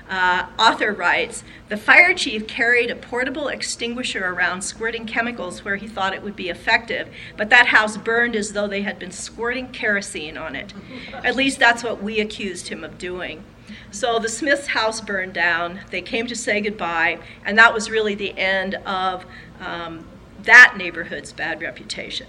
Uh, 0.09 0.47
Arthur 0.59 0.91
writes 0.91 1.43
The 1.69 1.77
fire 1.77 2.13
chief 2.13 2.47
carried 2.47 2.91
a 2.91 2.95
portable 2.95 3.47
extinguisher 3.47 4.25
around 4.25 4.61
squirting 4.61 5.05
chemicals 5.05 5.65
where 5.65 5.77
he 5.77 5.87
thought 5.87 6.13
it 6.13 6.21
would 6.21 6.35
be 6.35 6.49
effective, 6.49 7.07
but 7.37 7.49
that 7.49 7.67
house 7.67 7.97
burned 7.97 8.35
as 8.35 8.53
though 8.53 8.67
they 8.67 8.83
had 8.83 8.99
been 8.99 9.11
squirting 9.11 9.71
kerosene 9.71 10.37
on 10.37 10.55
it. 10.55 10.73
At 11.13 11.35
least 11.35 11.59
that's 11.59 11.83
what 11.83 12.03
we 12.03 12.19
accused 12.19 12.67
him 12.67 12.83
of 12.83 12.97
doing. 12.97 13.43
So 13.91 14.19
the 14.19 14.29
Smiths' 14.29 14.67
house 14.67 15.01
burned 15.01 15.33
down. 15.33 15.79
They 15.89 16.01
came 16.01 16.27
to 16.27 16.35
say 16.35 16.61
goodbye, 16.61 17.19
and 17.43 17.57
that 17.57 17.73
was 17.73 17.89
really 17.89 18.13
the 18.13 18.37
end 18.37 18.75
of 18.85 19.25
um, 19.59 20.05
that 20.43 20.75
neighborhood's 20.77 21.31
bad 21.31 21.61
reputation. 21.61 22.27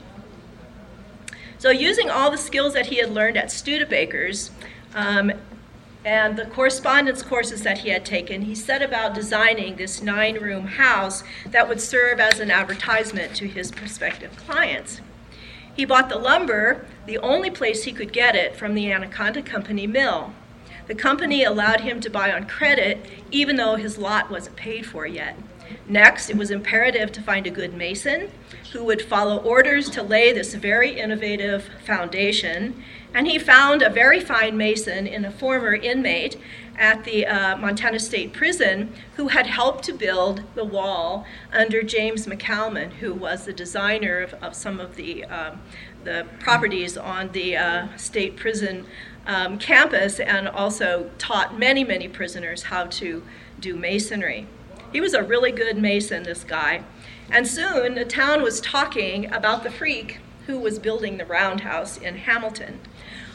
So, 1.58 1.70
using 1.70 2.10
all 2.10 2.30
the 2.30 2.38
skills 2.38 2.74
that 2.74 2.86
he 2.86 2.96
had 2.96 3.10
learned 3.10 3.36
at 3.36 3.46
Studebakers, 3.46 4.50
um, 4.94 5.32
and 6.06 6.36
the 6.36 6.46
correspondence 6.46 7.20
courses 7.20 7.64
that 7.64 7.78
he 7.78 7.88
had 7.88 8.04
taken, 8.04 8.42
he 8.42 8.54
set 8.54 8.80
about 8.80 9.12
designing 9.12 9.74
this 9.74 10.00
nine 10.00 10.36
room 10.36 10.68
house 10.68 11.24
that 11.46 11.68
would 11.68 11.80
serve 11.80 12.20
as 12.20 12.38
an 12.38 12.48
advertisement 12.48 13.34
to 13.34 13.48
his 13.48 13.72
prospective 13.72 14.36
clients. 14.36 15.00
He 15.74 15.84
bought 15.84 16.08
the 16.08 16.16
lumber, 16.16 16.86
the 17.06 17.18
only 17.18 17.50
place 17.50 17.82
he 17.82 17.92
could 17.92 18.12
get 18.12 18.36
it, 18.36 18.54
from 18.54 18.74
the 18.74 18.90
Anaconda 18.92 19.42
Company 19.42 19.88
mill. 19.88 20.32
The 20.86 20.94
company 20.94 21.42
allowed 21.42 21.80
him 21.80 22.00
to 22.02 22.08
buy 22.08 22.32
on 22.32 22.46
credit, 22.46 23.04
even 23.32 23.56
though 23.56 23.74
his 23.74 23.98
lot 23.98 24.30
wasn't 24.30 24.54
paid 24.54 24.86
for 24.86 25.08
yet. 25.08 25.36
Next, 25.88 26.30
it 26.30 26.36
was 26.36 26.52
imperative 26.52 27.10
to 27.12 27.20
find 27.20 27.48
a 27.48 27.50
good 27.50 27.74
mason 27.74 28.30
who 28.72 28.84
would 28.84 29.02
follow 29.02 29.38
orders 29.38 29.90
to 29.90 30.04
lay 30.04 30.32
this 30.32 30.54
very 30.54 31.00
innovative 31.00 31.68
foundation 31.84 32.80
and 33.14 33.26
he 33.26 33.38
found 33.38 33.82
a 33.82 33.90
very 33.90 34.20
fine 34.20 34.56
mason 34.56 35.06
in 35.06 35.24
a 35.24 35.30
former 35.30 35.74
inmate 35.74 36.36
at 36.78 37.04
the 37.04 37.26
uh, 37.26 37.56
Montana 37.56 37.98
State 37.98 38.32
Prison 38.32 38.92
who 39.16 39.28
had 39.28 39.46
helped 39.46 39.84
to 39.84 39.92
build 39.92 40.42
the 40.54 40.64
wall 40.64 41.24
under 41.52 41.82
James 41.82 42.26
McCalman, 42.26 42.92
who 42.94 43.14
was 43.14 43.44
the 43.44 43.52
designer 43.52 44.20
of, 44.20 44.34
of 44.34 44.54
some 44.54 44.78
of 44.80 44.96
the, 44.96 45.24
um, 45.24 45.60
the 46.04 46.26
properties 46.38 46.96
on 46.96 47.32
the 47.32 47.56
uh, 47.56 47.96
state 47.96 48.36
prison 48.36 48.86
um, 49.26 49.58
campus 49.58 50.20
and 50.20 50.48
also 50.48 51.10
taught 51.18 51.58
many, 51.58 51.84
many 51.84 52.08
prisoners 52.08 52.64
how 52.64 52.84
to 52.84 53.22
do 53.58 53.76
masonry. 53.76 54.46
He 54.92 55.00
was 55.00 55.14
a 55.14 55.22
really 55.22 55.52
good 55.52 55.78
mason, 55.78 56.22
this 56.22 56.44
guy. 56.44 56.84
And 57.30 57.46
soon 57.46 57.94
the 57.94 58.04
town 58.04 58.42
was 58.42 58.60
talking 58.60 59.32
about 59.32 59.64
the 59.64 59.70
freak 59.70 60.20
who 60.46 60.58
was 60.60 60.78
building 60.78 61.16
the 61.16 61.26
roundhouse 61.26 61.98
in 61.98 62.16
Hamilton. 62.18 62.78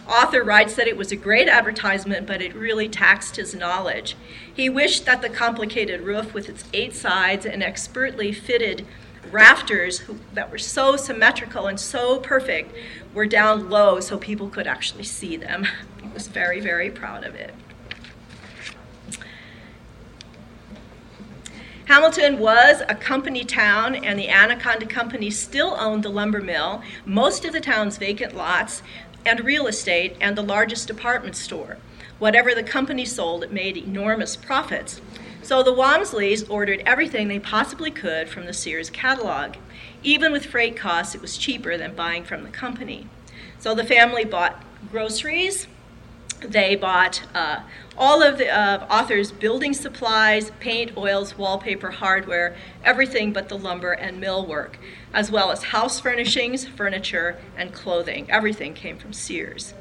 Arthur 0.08 0.44
writes 0.44 0.76
that 0.76 0.88
it 0.88 0.98
was 0.98 1.12
a 1.12 1.16
great 1.16 1.48
advertisement, 1.48 2.28
but 2.28 2.42
it 2.42 2.56
really 2.56 2.90
taxed 2.90 3.36
his 3.36 3.56
knowledge. 3.56 4.16
He 4.54 4.70
wished 4.70 5.06
that 5.06 5.22
the 5.22 5.30
complicated 5.30 6.02
roof 6.02 6.34
with 6.34 6.50
its 6.50 6.66
eight 6.74 6.96
sides 6.96 7.46
and 7.46 7.64
expertly 7.64 8.34
fitted 8.34 8.86
rafters 9.30 10.02
that 10.34 10.52
were 10.52 10.58
so 10.58 10.96
symmetrical 10.96 11.68
and 11.68 11.80
so 11.80 12.20
perfect 12.20 12.76
were 13.14 13.26
down 13.26 13.70
low 13.70 14.00
so 14.00 14.18
people 14.18 14.50
could 14.50 14.68
actually 14.68 15.04
see 15.04 15.38
them. 15.38 15.68
He 16.02 16.08
was 16.16 16.28
very, 16.28 16.60
very 16.60 16.90
proud 16.90 17.24
of 17.24 17.36
it. 17.36 17.54
Hamilton 21.86 22.40
was 22.40 22.82
a 22.88 22.96
company 22.96 23.44
town, 23.44 23.96
and 23.96 24.18
the 24.18 24.30
Anaconda 24.30 24.86
Company 24.86 25.30
still 25.30 25.76
owned 25.80 26.04
the 26.04 26.10
lumber 26.10 26.42
mill, 26.42 26.82
most 27.06 27.44
of 27.44 27.54
the 27.54 27.60
town's 27.60 27.98
vacant 27.98 28.36
lots, 28.36 28.82
and 29.26 29.40
real 29.42 29.68
estate, 29.68 30.16
and 30.20 30.38
the 30.38 30.42
largest 30.42 30.88
department 30.88 31.36
store. 31.36 31.78
Whatever 32.20 32.54
the 32.54 32.64
company 32.64 33.06
sold, 33.06 33.44
it 33.44 33.52
made 33.52 33.78
enormous 33.78 34.36
profits. 34.36 35.02
So 35.42 35.64
the 35.64 35.74
Walmsleys 35.74 36.48
ordered 36.50 36.84
everything 36.86 37.28
they 37.28 37.40
possibly 37.40 37.90
could 37.90 38.30
from 38.30 38.46
the 38.46 38.54
Sears 38.54 38.90
catalog. 38.90 39.56
Even 40.04 40.32
with 40.32 40.46
freight 40.46 40.78
costs, 40.78 41.16
it 41.16 41.22
was 41.22 41.38
cheaper 41.38 41.78
than 41.78 41.96
buying 41.96 42.24
from 42.24 42.44
the 42.44 42.50
company. 42.50 43.08
So 43.58 43.74
the 43.74 43.84
family 43.84 44.24
bought 44.24 44.64
groceries, 44.92 45.68
they 46.42 46.76
bought 46.76 47.24
uh, 47.34 47.62
all 47.98 48.22
of 48.22 48.38
the 48.38 48.50
uh, 48.50 48.86
Arthur's 48.90 49.32
building 49.32 49.74
supplies, 49.74 50.52
paint, 50.60 50.98
oils, 50.98 51.38
wallpaper, 51.38 51.92
hardware, 51.92 52.56
everything 52.84 53.32
but 53.32 53.50
the 53.50 53.58
lumber 53.58 53.92
and 53.94 54.22
millwork, 54.22 54.76
as 55.14 55.32
well 55.32 55.52
as 55.52 55.66
house 55.66 56.00
furnishings, 56.00 56.68
furniture, 56.68 57.38
and 57.56 57.74
clothing. 57.74 58.30
Everything 58.30 58.74
came 58.74 58.98
from 58.98 59.14
Sears. 59.14 59.74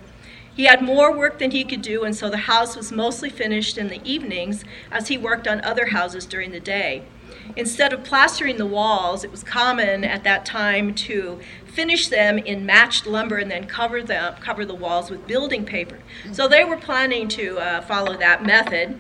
He 0.54 0.64
had 0.64 0.82
more 0.82 1.16
work 1.16 1.38
than 1.38 1.52
he 1.52 1.64
could 1.64 1.82
do, 1.82 2.04
and 2.04 2.14
so 2.14 2.28
the 2.28 2.36
house 2.36 2.76
was 2.76 2.92
mostly 2.92 3.30
finished 3.30 3.78
in 3.78 3.88
the 3.88 4.00
evenings 4.04 4.64
as 4.90 5.08
he 5.08 5.16
worked 5.16 5.48
on 5.48 5.60
other 5.62 5.86
houses 5.86 6.26
during 6.26 6.50
the 6.50 6.60
day. 6.60 7.04
Instead 7.56 7.92
of 7.92 8.04
plastering 8.04 8.58
the 8.58 8.66
walls, 8.66 9.24
it 9.24 9.30
was 9.30 9.42
common 9.42 10.04
at 10.04 10.24
that 10.24 10.44
time 10.44 10.94
to 10.94 11.40
finish 11.70 12.09
them 12.09 12.38
in 12.38 12.66
matched 12.66 13.06
lumber 13.06 13.37
and 13.37 13.50
then 13.50 13.66
cover 13.66 14.02
them 14.02 14.35
cover 14.40 14.64
the 14.64 14.74
walls 14.74 15.11
with 15.11 15.26
building 15.26 15.64
paper. 15.64 15.98
So 16.33 16.48
they 16.48 16.64
were 16.64 16.76
planning 16.76 17.28
to 17.28 17.59
uh, 17.59 17.80
follow 17.83 18.16
that 18.16 18.44
method. 18.44 18.98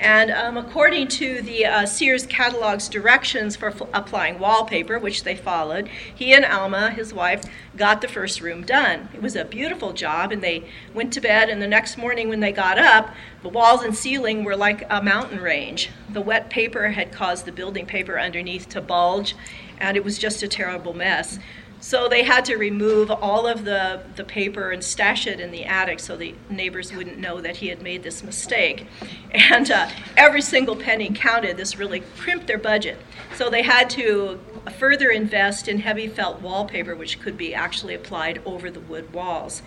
And 0.00 0.30
um, 0.32 0.56
according 0.56 1.08
to 1.08 1.42
the 1.42 1.66
uh, 1.66 1.86
Sears 1.86 2.26
catalog's 2.26 2.88
directions 2.88 3.54
for 3.54 3.68
f- 3.68 3.82
applying 3.92 4.38
wallpaper, 4.40 4.98
which 4.98 5.22
they 5.22 5.36
followed, 5.36 5.86
he 6.12 6.32
and 6.32 6.44
Alma, 6.44 6.90
his 6.90 7.14
wife, 7.14 7.44
got 7.76 8.00
the 8.00 8.08
first 8.08 8.40
room 8.40 8.64
done. 8.64 9.10
It 9.14 9.22
was 9.22 9.36
a 9.36 9.44
beautiful 9.44 9.92
job, 9.92 10.32
and 10.32 10.42
they 10.42 10.64
went 10.92 11.12
to 11.12 11.20
bed. 11.20 11.48
And 11.50 11.62
the 11.62 11.68
next 11.68 11.98
morning, 11.98 12.28
when 12.28 12.40
they 12.40 12.50
got 12.50 12.78
up, 12.78 13.14
the 13.42 13.48
walls 13.48 13.82
and 13.82 13.94
ceiling 13.94 14.42
were 14.42 14.56
like 14.56 14.84
a 14.90 15.02
mountain 15.02 15.40
range. 15.40 15.90
The 16.08 16.22
wet 16.22 16.50
paper 16.50 16.88
had 16.88 17.12
caused 17.12 17.44
the 17.44 17.52
building 17.52 17.86
paper 17.86 18.18
underneath 18.18 18.68
to 18.70 18.80
bulge, 18.80 19.36
and 19.78 19.96
it 19.96 20.04
was 20.04 20.18
just 20.18 20.42
a 20.42 20.48
terrible 20.48 20.94
mess. 20.94 21.38
So 21.82 22.08
they 22.08 22.22
had 22.22 22.44
to 22.44 22.56
remove 22.56 23.10
all 23.10 23.44
of 23.44 23.64
the, 23.64 24.04
the 24.14 24.22
paper 24.22 24.70
and 24.70 24.84
stash 24.84 25.26
it 25.26 25.40
in 25.40 25.50
the 25.50 25.64
attic 25.64 25.98
so 25.98 26.16
the 26.16 26.32
neighbors 26.48 26.92
wouldn't 26.92 27.18
know 27.18 27.40
that 27.40 27.56
he 27.56 27.66
had 27.66 27.82
made 27.82 28.04
this 28.04 28.22
mistake. 28.22 28.86
And 29.32 29.68
uh, 29.68 29.90
every 30.16 30.42
single 30.42 30.76
penny 30.76 31.10
counted. 31.12 31.56
This 31.56 31.76
really 31.78 32.04
crimped 32.18 32.46
their 32.46 32.56
budget. 32.56 32.98
So 33.34 33.50
they 33.50 33.62
had 33.62 33.90
to 33.90 34.38
further 34.78 35.10
invest 35.10 35.66
in 35.66 35.80
heavy 35.80 36.06
felt 36.06 36.40
wallpaper, 36.40 36.94
which 36.94 37.20
could 37.20 37.36
be 37.36 37.52
actually 37.52 37.94
applied 37.94 38.40
over 38.46 38.70
the 38.70 38.80
wood 38.80 39.12
walls. 39.12 39.62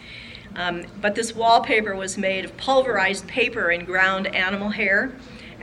Um, 0.55 0.85
but 1.01 1.15
this 1.15 1.35
wallpaper 1.35 1.97
was 1.97 2.17
made 2.17 2.45
of 2.45 2.55
pulverized 2.55 3.27
paper 3.27 3.71
and 3.71 3.85
ground 3.85 4.33
animal 4.33 4.69
hair 4.69 5.11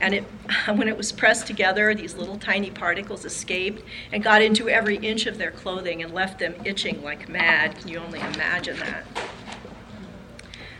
and 0.03 0.13
it, 0.13 0.23
when 0.75 0.87
it 0.89 0.97
was 0.97 1.11
pressed 1.11 1.47
together, 1.47 1.95
these 1.95 2.15
little 2.15 2.37
tiny 2.37 2.69
particles 2.69 3.23
escaped 3.23 3.81
and 4.11 4.21
got 4.21 4.41
into 4.41 4.67
every 4.69 4.97
inch 4.97 5.25
of 5.25 5.37
their 5.37 5.51
clothing 5.51 6.03
and 6.03 6.13
left 6.13 6.39
them 6.39 6.53
itching 6.65 7.01
like 7.01 7.29
mad. 7.29 7.79
Can 7.79 7.87
you 7.87 7.99
only 7.99 8.19
imagine 8.19 8.77
that? 8.79 9.05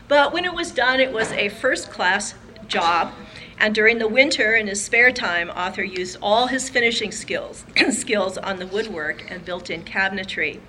But 0.10 0.34
when 0.34 0.44
it 0.44 0.54
was 0.54 0.72
done, 0.72 1.00
it 1.00 1.14
was 1.14 1.32
a 1.32 1.48
first 1.48 1.90
class 1.90 2.36
job. 2.68 3.14
And 3.58 3.74
during 3.74 3.98
the 3.98 4.10
winter, 4.10 4.56
in 4.56 4.68
his 4.68 4.84
spare 4.84 5.14
time, 5.14 5.50
Arthur 5.54 5.84
used 5.84 6.18
all 6.22 6.48
his 6.48 6.70
finishing 6.70 7.14
skills, 7.14 7.64
skills 7.92 8.38
on 8.38 8.60
the 8.60 8.68
woodwork 8.68 9.32
and 9.32 9.46
built 9.46 9.70
in 9.70 9.84
cabinetry. 9.84 10.60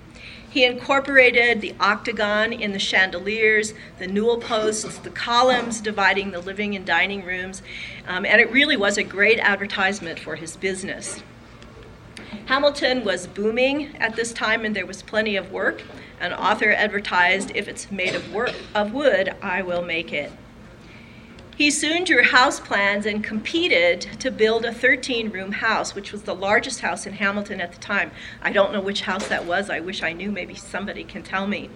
He 0.55 0.63
incorporated 0.63 1.59
the 1.59 1.75
octagon 1.81 2.53
in 2.53 2.71
the 2.71 2.79
chandeliers, 2.79 3.73
the 3.99 4.07
newel 4.07 4.37
posts, 4.37 4.99
the 4.99 5.09
columns 5.09 5.81
dividing 5.81 6.31
the 6.31 6.39
living 6.39 6.77
and 6.77 6.85
dining 6.85 7.25
rooms, 7.25 7.61
um, 8.07 8.25
and 8.25 8.39
it 8.39 8.49
really 8.53 8.77
was 8.77 8.97
a 8.97 9.03
great 9.03 9.37
advertisement 9.39 10.17
for 10.17 10.37
his 10.37 10.55
business. 10.55 11.21
Hamilton 12.45 13.03
was 13.03 13.27
booming 13.27 13.97
at 13.97 14.15
this 14.15 14.31
time 14.31 14.63
and 14.63 14.73
there 14.73 14.85
was 14.85 15.03
plenty 15.03 15.35
of 15.35 15.51
work. 15.51 15.81
An 16.21 16.31
Arthur 16.31 16.71
advertised, 16.71 17.51
if 17.53 17.67
it's 17.67 17.91
made 17.91 18.15
of, 18.15 18.31
work, 18.31 18.53
of 18.73 18.93
wood, 18.93 19.35
I 19.41 19.61
will 19.61 19.81
make 19.81 20.13
it. 20.13 20.31
He 21.57 21.71
soon 21.71 22.03
drew 22.03 22.21
house 22.21 22.59
plans 22.59 23.05
and 23.05 23.23
competed 23.23 24.01
to 24.19 24.29
build 24.29 24.65
a 24.65 24.73
13 24.73 25.29
room 25.29 25.53
house, 25.53 25.95
which 25.95 26.11
was 26.11 26.23
the 26.23 26.35
largest 26.35 26.81
house 26.81 27.05
in 27.05 27.13
Hamilton 27.13 27.61
at 27.61 27.71
the 27.71 27.79
time. 27.79 28.11
I 28.41 28.51
don't 28.51 28.73
know 28.73 28.81
which 28.81 29.03
house 29.03 29.29
that 29.29 29.45
was. 29.45 29.69
I 29.69 29.79
wish 29.79 30.03
I 30.03 30.11
knew. 30.11 30.33
Maybe 30.33 30.53
somebody 30.53 31.05
can 31.05 31.23
tell 31.23 31.47
me. 31.47 31.69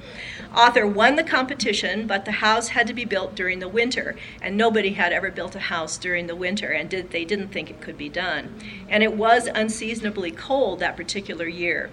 Arthur 0.54 0.86
won 0.86 1.16
the 1.16 1.24
competition, 1.24 2.08
but 2.08 2.26
the 2.26 2.34
house 2.34 2.70
had 2.70 2.88
to 2.88 2.94
be 2.94 3.06
built 3.06 3.36
during 3.36 3.60
the 3.60 3.70
winter, 3.70 4.18
and 4.42 4.58
nobody 4.58 4.90
had 4.90 5.14
ever 5.14 5.32
built 5.32 5.56
a 5.56 5.60
house 5.60 5.98
during 5.98 6.28
the 6.28 6.36
winter, 6.36 6.72
and 6.72 6.90
did, 6.90 7.12
they 7.12 7.24
didn't 7.24 7.48
think 7.48 7.70
it 7.70 7.80
could 7.80 7.98
be 7.98 8.10
done. 8.10 8.54
And 8.90 9.02
it 9.02 9.14
was 9.14 9.48
unseasonably 9.48 10.32
cold 10.32 10.80
that 10.80 10.98
particular 10.98 11.48
year. 11.48 11.90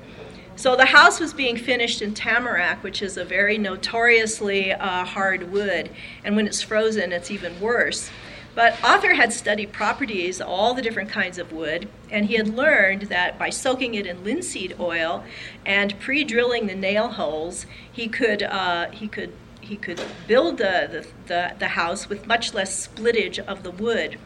So 0.56 0.74
the 0.74 0.86
house 0.86 1.20
was 1.20 1.34
being 1.34 1.58
finished 1.58 2.00
in 2.00 2.14
tamarack, 2.14 2.82
which 2.82 3.02
is 3.02 3.18
a 3.18 3.24
very 3.26 3.58
notoriously 3.58 4.72
uh, 4.72 5.04
hard 5.04 5.52
wood, 5.52 5.90
and 6.24 6.34
when 6.34 6.46
it's 6.46 6.62
frozen, 6.62 7.12
it's 7.12 7.30
even 7.30 7.60
worse. 7.60 8.10
But 8.54 8.82
Arthur 8.82 9.12
had 9.12 9.34
studied 9.34 9.70
properties, 9.70 10.40
all 10.40 10.72
the 10.72 10.80
different 10.80 11.10
kinds 11.10 11.36
of 11.36 11.52
wood, 11.52 11.90
and 12.10 12.24
he 12.24 12.36
had 12.36 12.48
learned 12.48 13.02
that 13.02 13.38
by 13.38 13.50
soaking 13.50 13.94
it 13.94 14.06
in 14.06 14.24
linseed 14.24 14.74
oil 14.80 15.24
and 15.66 16.00
pre-drilling 16.00 16.66
the 16.66 16.74
nail 16.74 17.08
holes, 17.08 17.66
he 17.92 18.08
could 18.08 18.42
uh, 18.42 18.90
he 18.92 19.08
could 19.08 19.34
he 19.60 19.76
could 19.76 20.00
build 20.26 20.56
the, 20.56 21.06
the, 21.26 21.54
the, 21.58 21.68
house 21.68 22.08
with 22.08 22.26
much 22.26 22.54
less 22.54 22.86
splittage 22.86 23.38
of 23.40 23.64
the 23.64 23.70
wood. 23.72 24.16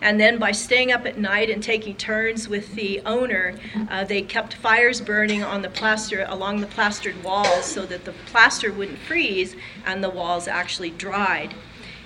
And 0.00 0.20
then 0.20 0.38
by 0.38 0.52
staying 0.52 0.92
up 0.92 1.06
at 1.06 1.18
night 1.18 1.50
and 1.50 1.62
taking 1.62 1.96
turns 1.96 2.48
with 2.48 2.74
the 2.74 3.00
owner, 3.04 3.54
uh, 3.90 4.04
they 4.04 4.22
kept 4.22 4.54
fires 4.54 5.00
burning 5.00 5.42
on 5.42 5.62
the 5.62 5.68
plaster 5.68 6.24
along 6.28 6.60
the 6.60 6.66
plastered 6.66 7.22
walls 7.24 7.64
so 7.64 7.84
that 7.86 8.04
the 8.04 8.12
plaster 8.26 8.72
wouldn't 8.72 8.98
freeze 8.98 9.56
and 9.84 10.02
the 10.02 10.10
walls 10.10 10.46
actually 10.46 10.90
dried. 10.90 11.54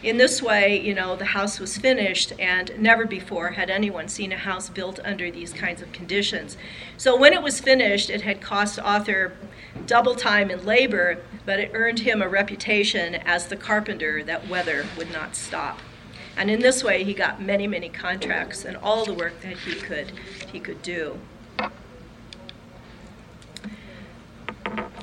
In 0.02 0.16
this 0.16 0.42
way, 0.42 0.80
you 0.80 0.94
know, 0.94 1.14
the 1.14 1.26
house 1.26 1.60
was 1.60 1.78
finished, 1.78 2.32
and 2.36 2.72
never 2.76 3.06
before 3.06 3.50
had 3.50 3.70
anyone 3.70 4.08
seen 4.08 4.32
a 4.32 4.36
house 4.36 4.68
built 4.68 4.98
under 5.04 5.30
these 5.30 5.52
kinds 5.52 5.80
of 5.80 5.92
conditions. 5.92 6.56
So 6.96 7.16
when 7.16 7.32
it 7.32 7.40
was 7.40 7.60
finished, 7.60 8.10
it 8.10 8.22
had 8.22 8.40
cost 8.40 8.80
Arthur 8.80 9.32
double 9.86 10.16
time 10.16 10.50
and 10.50 10.64
labor, 10.64 11.18
but 11.46 11.60
it 11.60 11.70
earned 11.72 12.00
him 12.00 12.20
a 12.20 12.28
reputation 12.28 13.14
as 13.14 13.46
the 13.46 13.56
carpenter 13.56 14.24
that 14.24 14.48
weather 14.48 14.86
would 14.96 15.12
not 15.12 15.36
stop. 15.36 15.78
And 16.36 16.50
in 16.50 16.60
this 16.60 16.82
way, 16.82 17.04
he 17.04 17.14
got 17.14 17.42
many, 17.42 17.66
many 17.66 17.88
contracts 17.88 18.64
and 18.64 18.76
all 18.78 19.04
the 19.04 19.14
work 19.14 19.40
that 19.42 19.58
he 19.58 19.74
could, 19.74 20.12
he 20.50 20.60
could 20.60 20.82
do. 20.82 21.18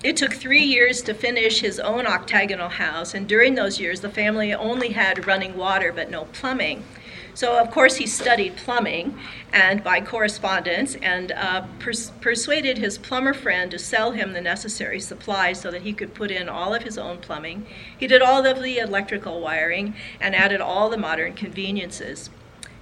It 0.01 0.15
took 0.15 0.33
three 0.33 0.63
years 0.63 1.01
to 1.03 1.13
finish 1.13 1.59
his 1.59 1.77
own 1.77 2.07
octagonal 2.07 2.69
house, 2.69 3.13
and 3.13 3.27
during 3.27 3.55
those 3.55 3.81
years, 3.81 3.99
the 3.99 4.09
family 4.09 4.53
only 4.53 4.93
had 4.93 5.27
running 5.27 5.57
water 5.57 5.91
but 5.91 6.09
no 6.09 6.23
plumbing. 6.25 6.85
So, 7.33 7.59
of 7.59 7.69
course, 7.69 7.97
he 7.97 8.07
studied 8.07 8.55
plumbing 8.55 9.17
and 9.51 9.83
by 9.83 9.99
correspondence 9.99 10.95
and 10.95 11.33
uh, 11.33 11.65
pers- 11.79 12.11
persuaded 12.21 12.77
his 12.77 12.97
plumber 12.97 13.33
friend 13.33 13.69
to 13.71 13.79
sell 13.79 14.11
him 14.11 14.31
the 14.31 14.41
necessary 14.41 15.01
supplies 15.01 15.59
so 15.59 15.69
that 15.69 15.81
he 15.81 15.93
could 15.93 16.13
put 16.13 16.31
in 16.31 16.47
all 16.47 16.73
of 16.73 16.83
his 16.83 16.97
own 16.97 17.17
plumbing. 17.17 17.65
He 17.97 18.07
did 18.07 18.21
all 18.21 18.45
of 18.45 18.61
the 18.61 18.79
electrical 18.79 19.41
wiring 19.41 19.95
and 20.21 20.33
added 20.33 20.61
all 20.61 20.89
the 20.89 20.97
modern 20.97 21.33
conveniences. 21.33 22.29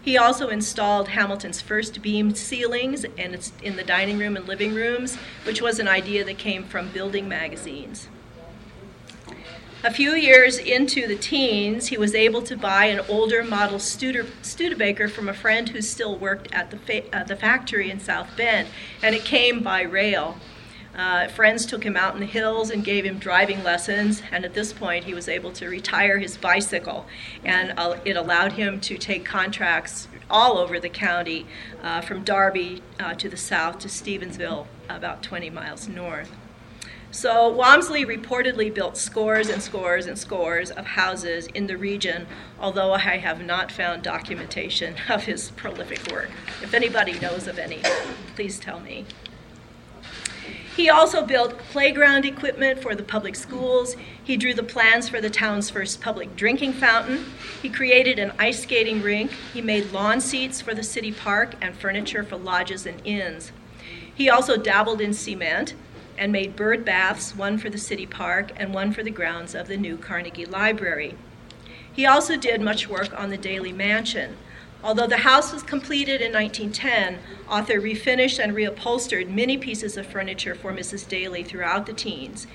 He 0.07 0.17
also 0.17 0.47
installed 0.47 1.09
Hamilton's 1.09 1.59
first 1.59 2.01
beamed 2.01 2.37
ceilings 2.37 3.03
in, 3.03 3.37
in 3.61 3.75
the 3.75 3.83
dining 3.83 4.17
room 4.17 4.37
and 4.37 4.47
living 4.47 4.73
rooms, 4.73 5.17
which 5.43 5.61
was 5.61 5.79
an 5.79 5.89
idea 5.89 6.23
that 6.23 6.37
came 6.37 6.63
from 6.63 6.87
building 6.91 7.27
magazines. 7.27 8.07
A 9.83 9.91
few 9.91 10.13
years 10.13 10.59
into 10.59 11.07
the 11.07 11.17
teens, 11.17 11.87
he 11.87 11.97
was 11.97 12.15
able 12.15 12.41
to 12.43 12.55
buy 12.55 12.85
an 12.85 13.01
older 13.09 13.43
model 13.43 13.79
Studebaker 13.79 15.09
from 15.09 15.27
a 15.27 15.33
friend 15.33 15.67
who 15.67 15.81
still 15.81 16.15
worked 16.15 16.53
at 16.53 16.71
the, 16.71 16.77
fa- 16.77 17.13
uh, 17.13 17.25
the 17.25 17.35
factory 17.35 17.91
in 17.91 17.99
South 17.99 18.29
Bend, 18.37 18.69
and 19.03 19.13
it 19.13 19.25
came 19.25 19.61
by 19.61 19.81
rail. 19.81 20.37
Uh, 20.97 21.27
friends 21.27 21.67
took 21.67 21.83
him 21.83 21.95
out 21.95 22.15
in 22.15 22.19
the 22.19 22.25
hills 22.25 22.71
and 22.71 22.83
gave 22.83 23.05
him 23.05 23.19
driving 23.19 23.63
lessons, 23.63 24.23
and 24.31 24.43
at 24.43 24.55
this 24.55 24.73
point, 24.73 25.03
he 25.03 25.13
was 25.13 25.29
able 25.29 25.51
to 25.51 25.69
retire 25.69 26.17
his 26.17 26.37
bicycle, 26.37 27.05
and 27.45 27.71
uh, 27.77 27.99
it 28.03 28.17
allowed 28.17 28.53
him 28.53 28.79
to 28.79 28.97
take 28.97 29.23
contracts 29.23 30.07
all 30.27 30.57
over 30.57 30.79
the 30.79 30.89
county, 30.89 31.45
uh, 31.83 32.01
from 32.01 32.23
Darby 32.23 32.81
uh, 32.99 33.13
to 33.13 33.29
the 33.29 33.37
south 33.37 33.77
to 33.77 33.87
Stevensville, 33.87 34.65
about 34.89 35.21
20 35.21 35.51
miles 35.51 35.87
north. 35.87 36.31
So 37.11 37.47
Walmsley 37.49 38.03
reportedly 38.03 38.73
built 38.73 38.97
scores 38.97 39.49
and 39.49 39.61
scores 39.61 40.07
and 40.07 40.17
scores 40.17 40.71
of 40.71 40.85
houses 40.85 41.47
in 41.47 41.67
the 41.67 41.77
region, 41.77 42.27
although 42.59 42.93
I 42.93 43.17
have 43.17 43.41
not 43.41 43.71
found 43.71 44.01
documentation 44.01 44.95
of 45.09 45.23
his 45.23 45.51
prolific 45.51 46.11
work. 46.11 46.31
If 46.61 46.73
anybody 46.73 47.19
knows 47.19 47.47
of 47.47 47.59
any, 47.59 47.81
please 48.35 48.59
tell 48.59 48.79
me. 48.79 49.05
He 50.77 50.91
also 50.91 51.25
built 51.25 51.57
playground 51.57 52.23
equipment 52.23 52.83
for 52.83 52.93
the 52.93 53.01
public 53.01 53.35
schools. 53.35 53.95
He 54.23 54.37
drew 54.37 54.53
the 54.53 54.61
plans 54.61 55.09
for 55.09 55.19
the 55.19 55.29
town's 55.31 55.71
first 55.71 56.01
public 56.01 56.35
drinking 56.35 56.73
fountain. 56.73 57.25
He 57.63 57.67
created 57.67 58.19
an 58.19 58.31
ice 58.37 58.61
skating 58.61 59.01
rink. 59.01 59.31
He 59.53 59.59
made 59.59 59.91
lawn 59.91 60.21
seats 60.21 60.61
for 60.61 60.75
the 60.75 60.83
city 60.83 61.11
park 61.11 61.55
and 61.61 61.75
furniture 61.75 62.23
for 62.23 62.37
lodges 62.37 62.85
and 62.85 63.01
inns. 63.03 63.51
He 64.13 64.29
also 64.29 64.55
dabbled 64.55 65.01
in 65.01 65.15
cement 65.15 65.73
and 66.15 66.31
made 66.31 66.55
bird 66.55 66.85
baths, 66.85 67.35
one 67.35 67.57
for 67.57 67.71
the 67.71 67.79
city 67.79 68.05
park 68.05 68.51
and 68.55 68.71
one 68.71 68.91
for 68.91 69.01
the 69.01 69.09
grounds 69.09 69.55
of 69.55 69.67
the 69.67 69.77
new 69.77 69.97
Carnegie 69.97 70.45
Library. 70.45 71.17
He 71.91 72.05
also 72.05 72.37
did 72.37 72.61
much 72.61 72.87
work 72.87 73.19
on 73.19 73.31
the 73.31 73.37
Daly 73.37 73.73
Mansion. 73.73 74.37
Although 74.87 75.07
the 75.07 75.17
house 75.17 75.51
was 75.51 75.63
completed 75.63 76.21
in 76.21 76.31
1910, 76.31 77.19
Arthur 77.49 77.81
refinished 77.81 78.41
and 78.41 78.55
reupholstered 78.55 79.29
many 79.29 79.57
pieces 79.57 79.97
of 79.97 80.07
furniture 80.07 80.55
for 80.55 80.71
Mrs. 80.71 81.05
Daly 81.05 81.43
throughout 81.43 81.87
the 81.87 81.91
teens. 81.91 82.47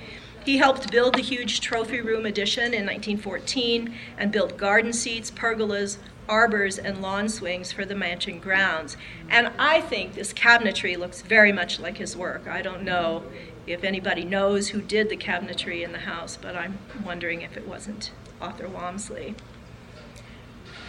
He 0.42 0.56
helped 0.56 0.90
build 0.90 1.14
the 1.14 1.20
huge 1.20 1.60
trophy 1.60 2.00
room 2.00 2.24
addition 2.24 2.72
in 2.72 2.86
1914 2.86 3.94
and 4.16 4.32
built 4.32 4.56
garden 4.56 4.94
seats, 4.94 5.30
pergolas, 5.30 5.98
arbors, 6.26 6.78
and 6.78 7.02
lawn 7.02 7.28
swings 7.28 7.70
for 7.70 7.84
the 7.84 7.94
mansion 7.94 8.38
grounds. 8.38 8.96
And 9.28 9.50
I 9.58 9.82
think 9.82 10.14
this 10.14 10.32
cabinetry 10.32 10.96
looks 10.96 11.20
very 11.20 11.52
much 11.52 11.80
like 11.80 11.98
his 11.98 12.16
work. 12.16 12.48
I 12.48 12.62
don't 12.62 12.82
know 12.82 13.24
if 13.66 13.84
anybody 13.84 14.24
knows 14.24 14.68
who 14.68 14.80
did 14.80 15.10
the 15.10 15.18
cabinetry 15.18 15.84
in 15.84 15.92
the 15.92 15.98
house, 15.98 16.38
but 16.40 16.56
I'm 16.56 16.78
wondering 17.04 17.42
if 17.42 17.58
it 17.58 17.68
wasn't 17.68 18.10
Arthur 18.40 18.68
Walmsley. 18.68 19.34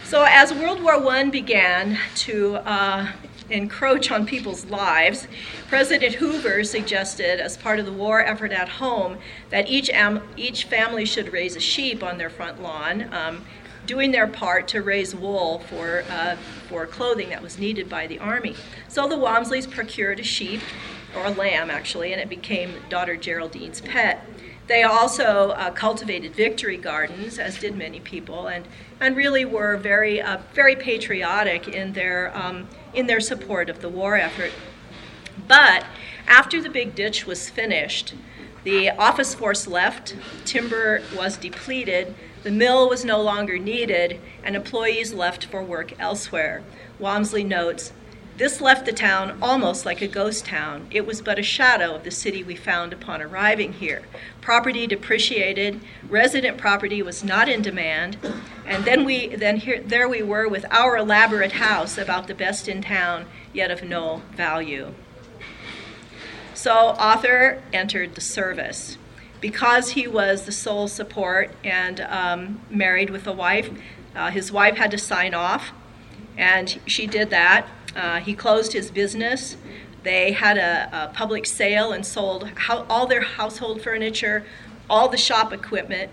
So 0.04 0.26
as 0.28 0.52
World 0.52 0.82
War 0.82 0.94
I 1.08 1.24
began 1.30 1.98
to 2.16 2.56
uh, 2.56 3.10
encroach 3.48 4.10
on 4.10 4.26
people's 4.26 4.66
lives, 4.66 5.26
President 5.68 6.16
Hoover 6.16 6.62
suggested, 6.62 7.40
as 7.40 7.56
part 7.56 7.78
of 7.78 7.86
the 7.86 7.92
war 7.92 8.20
effort 8.20 8.52
at 8.52 8.68
home, 8.68 9.16
that 9.48 9.66
each, 9.68 9.88
am- 9.88 10.22
each 10.36 10.64
family 10.64 11.06
should 11.06 11.32
raise 11.32 11.56
a 11.56 11.60
sheep 11.60 12.02
on 12.02 12.18
their 12.18 12.28
front 12.28 12.62
lawn, 12.62 13.12
um, 13.14 13.46
doing 13.86 14.12
their 14.12 14.26
part 14.26 14.68
to 14.68 14.82
raise 14.82 15.14
wool 15.14 15.60
for, 15.70 16.04
uh, 16.10 16.36
for 16.68 16.86
clothing 16.86 17.30
that 17.30 17.42
was 17.42 17.58
needed 17.58 17.88
by 17.88 18.06
the 18.06 18.18
army. 18.18 18.54
So 18.88 19.08
the 19.08 19.16
Walmsleys 19.16 19.68
procured 19.68 20.20
a 20.20 20.22
sheep 20.22 20.60
or 21.16 21.24
a 21.24 21.30
lamb 21.30 21.70
actually, 21.70 22.12
and 22.12 22.20
it 22.20 22.28
became 22.28 22.74
daughter 22.90 23.16
Geraldine's 23.16 23.80
pet. 23.80 24.22
They 24.66 24.82
also 24.82 25.50
uh, 25.50 25.70
cultivated 25.72 26.34
victory 26.34 26.78
gardens, 26.78 27.38
as 27.38 27.58
did 27.58 27.76
many 27.76 28.00
people, 28.00 28.46
and, 28.46 28.66
and 28.98 29.14
really 29.14 29.44
were 29.44 29.76
very, 29.76 30.22
uh, 30.22 30.38
very 30.54 30.74
patriotic 30.74 31.68
in 31.68 31.92
their, 31.92 32.34
um, 32.36 32.68
in 32.94 33.06
their 33.06 33.20
support 33.20 33.68
of 33.68 33.80
the 33.80 33.90
war 33.90 34.16
effort. 34.16 34.52
But 35.46 35.84
after 36.26 36.62
the 36.62 36.70
big 36.70 36.94
ditch 36.94 37.26
was 37.26 37.50
finished, 37.50 38.14
the 38.62 38.90
office 38.90 39.34
force 39.34 39.66
left, 39.66 40.16
timber 40.46 41.02
was 41.14 41.36
depleted, 41.36 42.14
the 42.42 42.50
mill 42.50 42.88
was 42.88 43.04
no 43.04 43.20
longer 43.20 43.58
needed, 43.58 44.18
and 44.42 44.56
employees 44.56 45.12
left 45.12 45.44
for 45.44 45.62
work 45.62 45.92
elsewhere. 45.98 46.62
Walmsley 46.98 47.44
notes 47.44 47.92
this 48.36 48.60
left 48.60 48.84
the 48.84 48.92
town 48.92 49.38
almost 49.40 49.86
like 49.86 50.02
a 50.02 50.08
ghost 50.08 50.44
town. 50.44 50.88
It 50.90 51.06
was 51.06 51.22
but 51.22 51.38
a 51.38 51.42
shadow 51.42 51.94
of 51.94 52.04
the 52.04 52.10
city 52.10 52.42
we 52.42 52.56
found 52.56 52.92
upon 52.92 53.22
arriving 53.22 53.74
here. 53.74 54.02
Property 54.40 54.86
depreciated, 54.86 55.80
resident 56.08 56.58
property 56.58 57.02
was 57.02 57.22
not 57.22 57.48
in 57.48 57.62
demand, 57.62 58.16
and 58.66 58.84
then 58.84 59.04
we 59.04 59.28
then 59.36 59.58
here 59.58 59.80
there 59.80 60.08
we 60.08 60.22
were 60.22 60.48
with 60.48 60.66
our 60.70 60.96
elaborate 60.96 61.52
house 61.52 61.96
about 61.96 62.26
the 62.26 62.34
best 62.34 62.68
in 62.68 62.82
town, 62.82 63.26
yet 63.52 63.70
of 63.70 63.84
no 63.84 64.22
value. 64.32 64.94
So 66.54 66.94
Arthur 66.98 67.62
entered 67.72 68.14
the 68.14 68.20
service. 68.20 68.98
Because 69.40 69.90
he 69.90 70.08
was 70.08 70.46
the 70.46 70.52
sole 70.52 70.88
support 70.88 71.50
and 71.62 72.00
um, 72.00 72.62
married 72.70 73.10
with 73.10 73.26
a 73.26 73.32
wife, 73.32 73.68
uh, 74.16 74.30
his 74.30 74.50
wife 74.50 74.78
had 74.78 74.90
to 74.92 74.96
sign 74.96 75.34
off, 75.34 75.72
and 76.38 76.80
she 76.86 77.06
did 77.06 77.28
that. 77.28 77.68
Uh, 77.94 78.20
he 78.20 78.34
closed 78.34 78.72
his 78.72 78.90
business. 78.90 79.56
They 80.02 80.32
had 80.32 80.58
a, 80.58 80.88
a 80.92 81.08
public 81.14 81.46
sale 81.46 81.92
and 81.92 82.04
sold 82.04 82.48
ho- 82.58 82.86
all 82.90 83.06
their 83.06 83.22
household 83.22 83.82
furniture, 83.82 84.44
all 84.90 85.08
the 85.08 85.16
shop 85.16 85.52
equipment. 85.52 86.10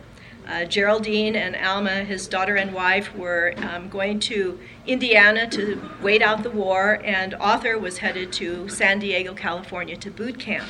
Uh, 0.47 0.65
Geraldine 0.65 1.35
and 1.35 1.55
Alma, 1.55 2.03
his 2.03 2.27
daughter 2.27 2.55
and 2.55 2.73
wife, 2.73 3.15
were 3.15 3.53
um, 3.57 3.89
going 3.89 4.19
to 4.21 4.59
Indiana 4.87 5.47
to 5.49 5.81
wait 6.01 6.21
out 6.21 6.43
the 6.43 6.49
war, 6.49 6.99
and 7.03 7.35
Arthur 7.35 7.77
was 7.77 7.99
headed 7.99 8.33
to 8.33 8.67
San 8.67 8.99
Diego, 8.99 9.33
California 9.33 9.95
to 9.97 10.09
boot 10.09 10.39
camp. 10.39 10.67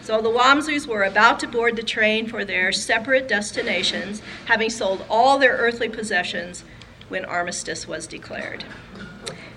So 0.00 0.20
the 0.20 0.28
Walmsleys 0.28 0.86
were 0.86 1.02
about 1.02 1.40
to 1.40 1.48
board 1.48 1.76
the 1.76 1.82
train 1.82 2.28
for 2.28 2.44
their 2.44 2.72
separate 2.72 3.26
destinations, 3.26 4.20
having 4.44 4.70
sold 4.70 5.04
all 5.08 5.38
their 5.38 5.56
earthly 5.56 5.88
possessions 5.88 6.62
when 7.08 7.24
armistice 7.24 7.88
was 7.88 8.06
declared. 8.06 8.64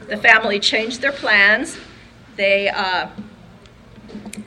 The 0.08 0.16
family 0.18 0.60
changed 0.60 1.02
their 1.02 1.12
plans. 1.12 1.78
They, 2.38 2.70
uh, 2.70 3.10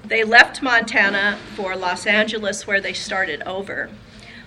they 0.07 0.25
left 0.25 0.62
Montana 0.62 1.38
for 1.55 1.77
Los 1.77 2.07
Angeles, 2.07 2.66
where 2.66 2.81
they 2.81 2.94
started 2.94 3.42
over. 3.42 3.90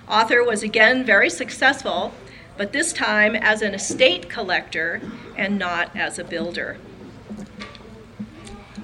Arthur 0.07 0.43
was 0.43 0.63
again 0.63 1.05
very 1.05 1.29
successful, 1.29 2.13
but 2.57 2.73
this 2.73 2.91
time 2.91 3.35
as 3.35 3.61
an 3.61 3.75
estate 3.75 4.27
collector 4.27 5.01
and 5.37 5.59
not 5.59 5.95
as 5.95 6.17
a 6.17 6.23
builder. 6.23 6.77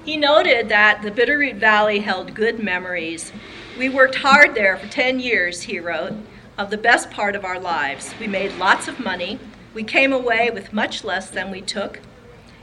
He 0.04 0.16
noted 0.16 0.68
that 0.68 1.02
the 1.02 1.10
Bitterroot 1.10 1.56
Valley 1.56 1.98
held 1.98 2.34
good 2.34 2.62
memories. 2.62 3.32
We 3.76 3.88
worked 3.88 4.16
hard 4.16 4.54
there 4.54 4.76
for 4.76 4.86
10 4.86 5.18
years, 5.18 5.62
he 5.62 5.80
wrote, 5.80 6.14
of 6.56 6.70
the 6.70 6.78
best 6.78 7.10
part 7.10 7.34
of 7.34 7.44
our 7.44 7.58
lives. 7.58 8.14
We 8.20 8.28
made 8.28 8.52
lots 8.56 8.86
of 8.86 9.00
money. 9.00 9.40
We 9.74 9.82
came 9.82 10.12
away 10.12 10.50
with 10.50 10.72
much 10.72 11.02
less 11.02 11.28
than 11.28 11.50
we 11.50 11.60
took. 11.60 12.00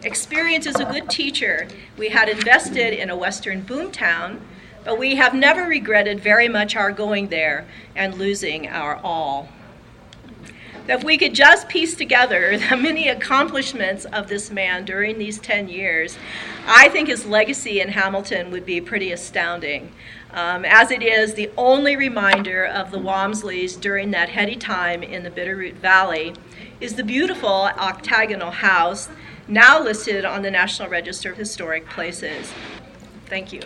Experience 0.03 0.67
is 0.67 0.75
a 0.75 0.85
good 0.85 1.09
teacher. 1.09 1.67
We 1.97 2.09
had 2.09 2.29
invested 2.29 2.93
in 2.93 3.09
a 3.09 3.15
western 3.15 3.63
boomtown, 3.63 4.39
but 4.83 4.99
we 4.99 5.15
have 5.15 5.33
never 5.33 5.63
regretted 5.63 6.19
very 6.19 6.47
much 6.47 6.75
our 6.75 6.91
going 6.91 7.29
there 7.29 7.65
and 7.95 8.13
losing 8.13 8.67
our 8.67 8.97
all. 8.97 9.49
If 10.87 11.03
we 11.03 11.17
could 11.17 11.33
just 11.33 11.67
piece 11.67 11.95
together 11.95 12.57
the 12.69 12.77
many 12.77 13.09
accomplishments 13.09 14.05
of 14.05 14.27
this 14.27 14.51
man 14.51 14.85
during 14.85 15.17
these 15.17 15.39
10 15.39 15.67
years, 15.67 16.15
I 16.67 16.89
think 16.89 17.07
his 17.07 17.25
legacy 17.25 17.81
in 17.81 17.89
Hamilton 17.89 18.51
would 18.51 18.67
be 18.67 18.79
pretty 18.79 19.11
astounding. 19.11 19.91
Um, 20.31 20.63
as 20.63 20.91
it 20.91 21.01
is 21.01 21.33
the 21.33 21.49
only 21.57 21.95
reminder 21.95 22.63
of 22.63 22.91
the 22.91 22.99
Walmsleys 22.99 23.81
during 23.81 24.11
that 24.11 24.29
heady 24.29 24.55
time 24.55 25.01
in 25.01 25.23
the 25.23 25.31
Bitterroot 25.31 25.73
Valley 25.75 26.35
is 26.79 26.93
the 26.93 27.03
beautiful 27.03 27.69
octagonal 27.79 28.51
house 28.51 29.09
now 29.47 29.81
listed 29.81 30.25
on 30.25 30.41
the 30.41 30.51
National 30.51 30.89
Register 30.89 31.31
of 31.31 31.37
Historic 31.37 31.87
Places. 31.89 32.51
Thank 33.27 33.53
you. 33.53 33.61